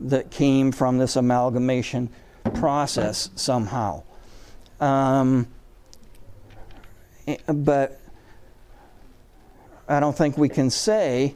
[0.00, 2.08] that came from this amalgamation
[2.54, 4.04] process somehow.
[4.80, 5.48] Um,
[7.46, 8.00] but
[9.86, 11.34] I don't think we can say,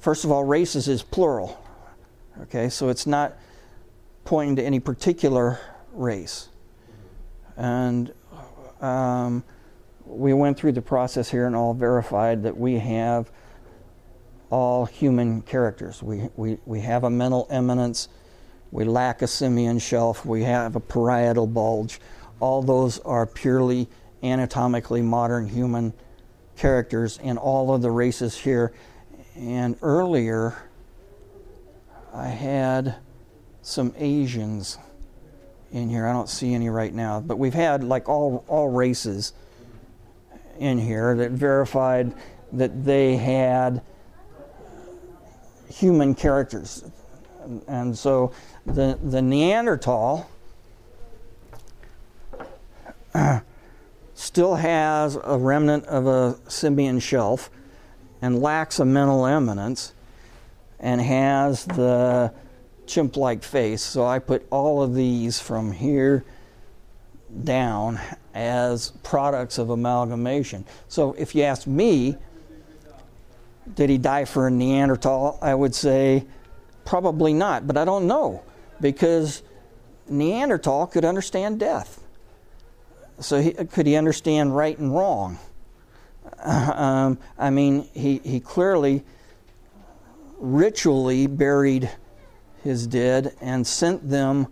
[0.00, 1.62] first of all, races is plural.
[2.42, 3.36] Okay, so it's not
[4.24, 5.58] pointing to any particular
[5.92, 6.48] race.
[7.56, 8.12] And
[8.80, 9.42] um,
[10.04, 13.30] we went through the process here and all verified that we have
[14.50, 16.02] all human characters.
[16.02, 18.08] We, we, we have a mental eminence,
[18.70, 22.00] we lack a simian shelf, we have a parietal bulge.
[22.38, 23.88] All those are purely
[24.22, 25.94] anatomically modern human
[26.56, 28.72] characters in all of the races here.
[29.34, 30.54] And earlier,
[32.16, 32.96] I had
[33.60, 34.78] some Asians
[35.70, 36.06] in here.
[36.06, 39.34] I don't see any right now, but we've had like all all races
[40.58, 42.14] in here that verified
[42.52, 43.82] that they had
[45.68, 46.84] human characters,
[47.68, 48.32] and, so
[48.64, 50.26] the the Neanderthal
[54.14, 57.50] still has a remnant of a simian shelf
[58.22, 59.92] and lacks a mental eminence
[60.80, 62.32] and has the
[62.86, 63.82] chimp like face.
[63.82, 66.24] So I put all of these from here
[67.44, 68.00] down
[68.34, 70.64] as products of amalgamation.
[70.88, 72.16] So if you ask me,
[73.74, 75.38] did he die for a Neanderthal?
[75.42, 76.24] I would say
[76.84, 78.42] probably not, but I don't know
[78.80, 79.42] because
[80.08, 82.00] Neanderthal could understand death.
[83.18, 85.38] So he, could he understand right and wrong?
[86.44, 89.04] Um, I mean, he, he clearly
[90.38, 91.90] ritually buried
[92.62, 94.48] his dead and sent them,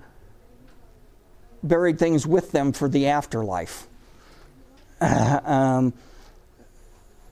[1.63, 3.87] buried things with them for the afterlife.
[5.01, 5.93] um,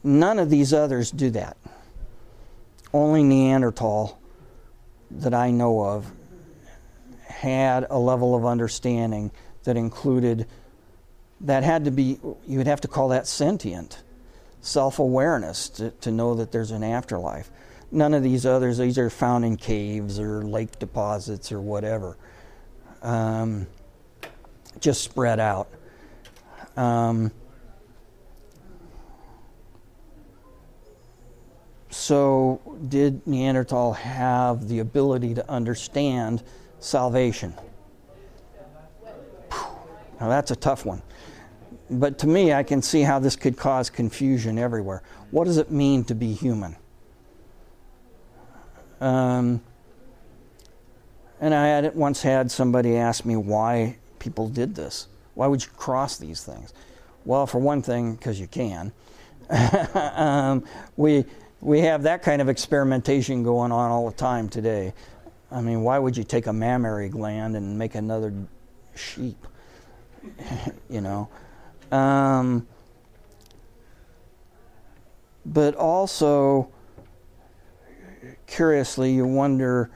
[0.03, 1.57] none of these others do that.
[2.93, 4.19] Only Neanderthal
[5.11, 6.11] that I know of
[7.27, 9.31] had a level of understanding
[9.65, 10.47] that included,
[11.41, 14.03] that had to be, you would have to call that sentient,
[14.61, 17.51] self awareness to, to know that there's an afterlife.
[17.95, 22.17] None of these others, these are found in caves or lake deposits or whatever,
[23.03, 23.67] um,
[24.81, 25.69] just spread out.
[26.75, 27.31] Um,
[31.91, 36.43] so, did Neanderthal have the ability to understand
[36.81, 37.53] salvation?
[40.19, 41.03] Now, that's a tough one.
[41.91, 45.03] But to me, I can see how this could cause confusion everywhere.
[45.31, 46.77] What does it mean to be human?
[49.03, 49.61] Um,
[51.41, 55.09] and I had once had somebody ask me why people did this.
[55.35, 56.73] Why would you cross these things?
[57.25, 58.93] Well, for one thing, because you can.
[59.95, 60.65] um,
[60.97, 61.25] we
[61.61, 64.93] we have that kind of experimentation going on all the time today.
[65.51, 68.33] I mean, why would you take a mammary gland and make another
[68.95, 69.47] sheep?
[70.89, 71.29] you know.
[71.91, 72.69] Um,
[75.45, 76.71] but also,
[78.53, 79.91] curiously, you wonder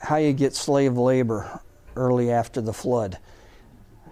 [0.00, 1.60] how you get slave labor
[1.96, 3.18] early after the flood.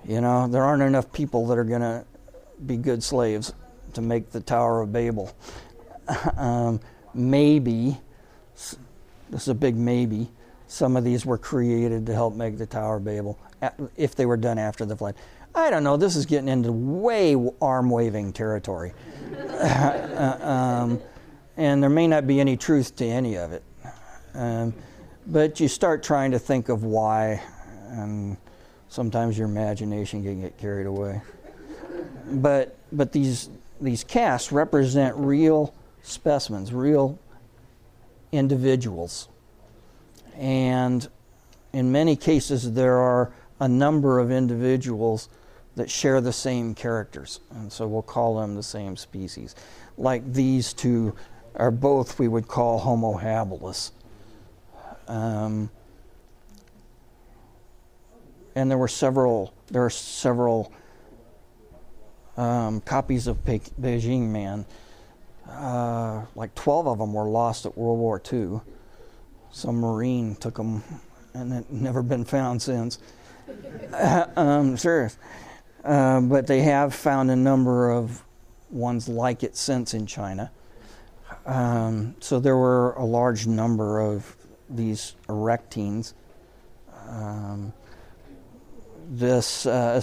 [0.05, 2.05] You know, there aren't enough people that are going to
[2.67, 3.53] be good slaves
[3.95, 5.33] to make the Tower of Babel.
[6.37, 6.81] um,
[7.15, 7.97] maybe,
[9.31, 10.29] this is a big maybe,
[10.67, 13.39] some of these were created to help make the Tower of Babel
[13.97, 15.15] if they were done after the flood.
[15.55, 18.95] I don't know, this is getting into way arm waving territory.
[19.49, 21.01] uh, um,
[21.57, 23.63] and there may not be any truth to any of it.
[24.35, 24.75] Um,
[25.27, 27.43] but you start trying to think of why,
[27.89, 28.37] and
[28.89, 31.21] sometimes your imagination can get carried away.
[32.27, 33.49] But, but these,
[33.81, 37.19] these casts represent real specimens, real
[38.33, 39.29] individuals.
[40.37, 41.07] And
[41.73, 45.29] in many cases, there are a number of individuals
[45.77, 49.55] that share the same characters, and so we'll call them the same species.
[49.97, 51.15] Like these two
[51.57, 53.91] are both we would call Homo habilis.
[55.09, 55.71] Um,
[58.55, 59.55] and there were several.
[59.69, 60.73] There are several
[62.37, 64.65] um, copies of Pe- Beijing Man
[65.49, 68.61] uh, like 12 of them were lost at World War II.
[69.51, 70.83] Some Marine took them
[71.35, 72.99] and it never been found since.
[74.37, 75.17] um, serious.
[75.85, 78.23] Uh, but they have found a number of
[78.71, 80.51] ones like it since in China.
[81.45, 84.37] Um, so there were a large number of
[84.71, 86.15] these erectines.
[87.09, 87.73] Um,
[89.09, 90.01] this uh,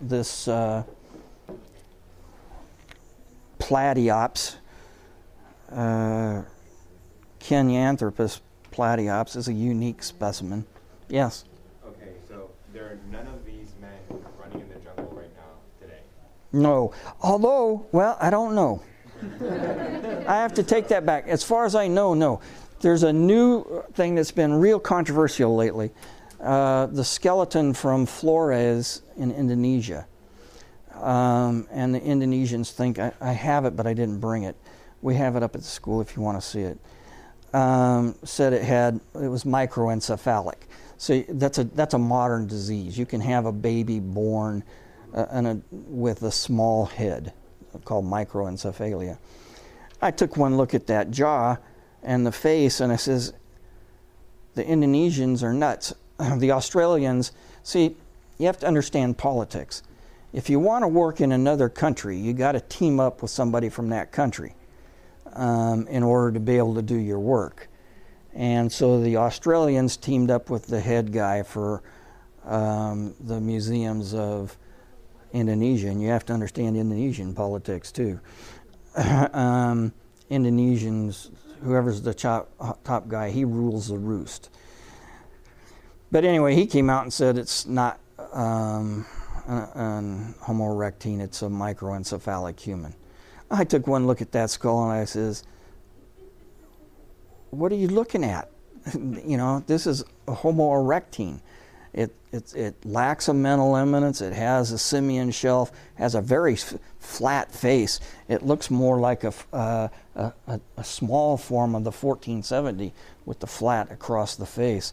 [0.00, 0.84] this uh,
[3.58, 4.56] Platyops
[5.74, 6.42] uh,
[7.40, 8.40] Kenyanthropus
[8.70, 10.64] platyops is a unique specimen.
[11.08, 11.44] Yes.
[11.86, 15.42] Okay, so there are none of these men running in the jungle right now
[15.80, 16.00] today.
[16.52, 18.82] No, although, well, I don't know.
[20.28, 21.28] I have to take that back.
[21.28, 22.40] As far as I know, no.
[22.80, 25.90] There's a new thing that's been real controversial lately.
[26.40, 30.06] Uh, the skeleton from Flores in Indonesia.
[30.94, 34.56] Um, and the Indonesians think I, I, have it, but I didn't bring it
[35.04, 36.78] we have it up at the school if you want to see it.
[37.52, 40.54] Um, said it had it was microencephalic.
[40.96, 42.98] So that's a that's a modern disease.
[42.98, 44.64] You can have a baby born
[45.14, 47.34] uh, a, with a small head
[47.84, 49.18] called microencephalia.
[50.00, 51.56] I took one look at that jaw
[52.02, 53.32] and the face, and I says,
[54.54, 55.94] the Indonesians are nuts.
[56.36, 57.32] the Australians,
[57.62, 57.96] see,
[58.38, 59.82] you have to understand politics.
[60.32, 63.68] If you want to work in another country, you got to team up with somebody
[63.68, 64.54] from that country
[65.32, 67.68] um, in order to be able to do your work.
[68.34, 71.82] And so the Australians teamed up with the head guy for
[72.44, 74.56] um, the museums of
[75.34, 78.20] Indonesia, and you have to understand Indonesian politics too.
[78.96, 79.92] um,
[80.30, 81.30] Indonesians,
[81.62, 82.48] whoever's the top,
[82.84, 84.48] top guy, he rules the roost.
[86.10, 87.98] But anyway, he came out and said it's not
[88.32, 89.04] um,
[89.46, 92.94] Homo erectine, it's a microencephalic human.
[93.50, 95.42] I took one look at that skull and I says,
[97.50, 98.48] What are you looking at?
[98.94, 101.42] you know, this is a Homo erectine.
[101.94, 104.20] It, it, it lacks a mental eminence.
[104.20, 108.00] It has a simian shelf, has a very f- flat face.
[108.28, 112.92] It looks more like a, uh, a, a, small form of the 1470
[113.24, 114.92] with the flat across the face.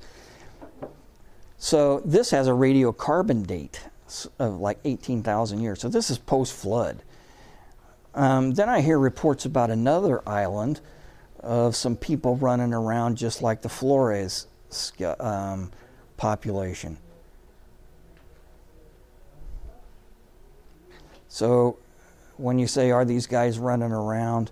[1.58, 3.84] So this has a radiocarbon date
[4.38, 5.82] of like 18,000 years.
[5.82, 7.02] So this is post flood.
[8.14, 10.82] Um, then I hear reports about another island
[11.40, 14.46] of some people running around just like the Flores
[15.20, 15.72] um,
[16.22, 16.98] population.
[21.30, 21.80] So
[22.38, 24.52] when you say, are these guys running around?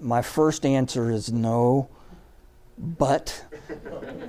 [0.00, 1.88] My first answer is no,
[2.76, 3.44] but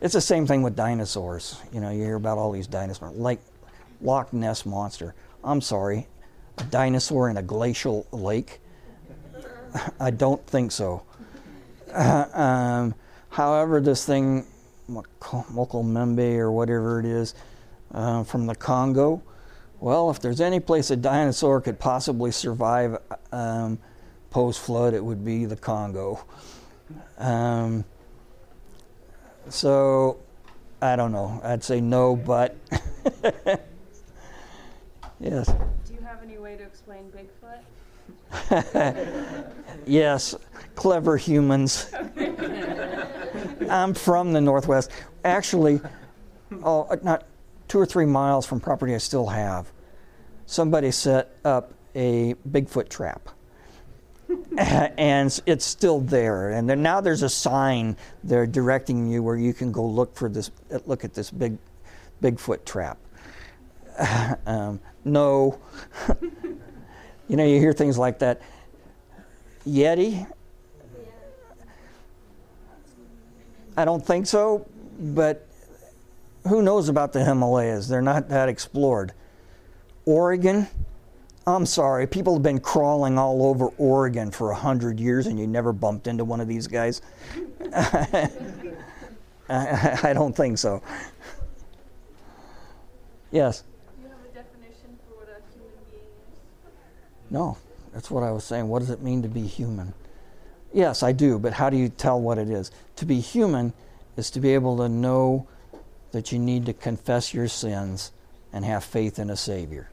[0.00, 1.60] it's the same thing with dinosaurs.
[1.72, 3.40] You know, you hear about all these dinosaurs, like
[4.00, 5.12] Loch Ness monster.
[5.42, 6.06] I'm sorry,
[6.58, 8.60] a dinosaur in a glacial lake?
[9.98, 11.02] I don't think so.
[11.92, 12.94] Uh, um,
[13.34, 14.46] however, this thing,
[14.88, 17.34] Mokomembe or whatever it is,
[17.92, 19.20] uh, from the Congo,
[19.80, 22.96] well, if there's any place a dinosaur could possibly survive
[23.32, 23.78] um,
[24.30, 26.24] post flood, it would be the Congo.
[27.18, 27.84] Um,
[29.48, 30.18] so,
[30.80, 31.40] I don't know.
[31.42, 32.56] I'd say no, but
[35.18, 35.48] yes.
[35.86, 37.58] Do you have any way to explain Bigfoot?
[39.86, 40.36] yes,
[40.76, 41.92] clever humans.
[43.70, 44.90] I'm from the Northwest.
[45.24, 45.80] Actually,
[46.62, 47.24] oh, not
[47.68, 49.70] two or three miles from property I still have.
[50.46, 53.28] Somebody set up a Bigfoot trap.
[54.58, 56.50] and it's still there.
[56.50, 60.28] And then now there's a sign there directing you where you can go look for
[60.28, 60.50] this,
[60.86, 61.58] look at this big
[62.22, 62.98] Bigfoot trap.
[64.46, 65.58] Um, no.
[67.28, 68.42] you know, you hear things like that.
[69.66, 70.26] Yeti?
[73.76, 74.66] I don't think so,
[74.98, 75.46] but
[76.46, 77.88] who knows about the Himalayas?
[77.88, 79.12] They're not that explored.
[80.04, 80.68] Oregon?
[81.46, 85.46] I'm sorry, people have been crawling all over Oregon for a hundred years and you
[85.46, 87.02] never bumped into one of these guys?
[87.74, 88.30] I,
[89.48, 90.82] I don't think so.
[93.30, 93.62] Yes?
[93.96, 97.30] Do you have a definition for what a human being is?
[97.30, 97.58] No,
[97.92, 98.68] that's what I was saying.
[98.68, 99.92] What does it mean to be human?
[100.74, 102.70] Yes, I do, but how do you tell what it is?
[102.96, 103.72] To be human
[104.16, 105.46] is to be able to know
[106.10, 108.12] that you need to confess your sins
[108.52, 109.88] and have faith in a Savior.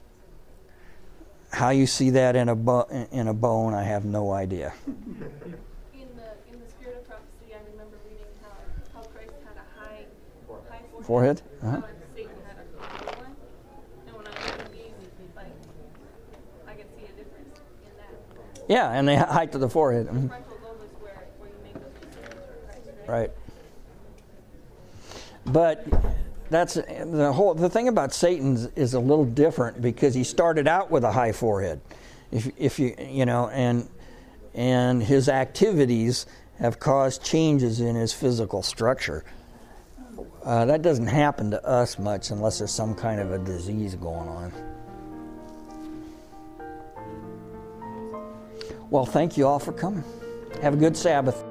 [1.51, 4.73] How you see that in a, bo- in a bone, I have no idea.
[4.87, 8.49] In the in the spirit of prophecy, I remember reading how,
[8.93, 10.05] how Christ had a high
[10.69, 11.41] high Forehead?
[11.61, 11.81] Uh-huh.
[12.15, 12.87] Satan had a low
[13.19, 13.35] one.
[14.07, 14.93] And when I look at these,
[15.35, 15.47] like
[16.67, 18.63] I can see a difference in that.
[18.69, 20.07] Yeah, and the height of the forehead.
[20.07, 20.27] The mhm.
[20.29, 23.29] frontal lobe is where, where you make those decisions for Christ, Right.
[25.45, 25.85] But
[26.49, 30.89] that's the whole the thing about Satan is a little different because he started out
[30.89, 31.81] with a high forehead.
[32.31, 33.89] If if you you know and
[34.53, 36.25] and his activities
[36.59, 39.25] have caused changes in his physical structure.
[40.45, 44.29] Uh, that doesn't happen to us much unless there's some kind of a disease going
[44.29, 44.53] on.
[48.89, 50.05] Well, thank you all for coming.
[50.61, 51.50] Have a good Sabbath.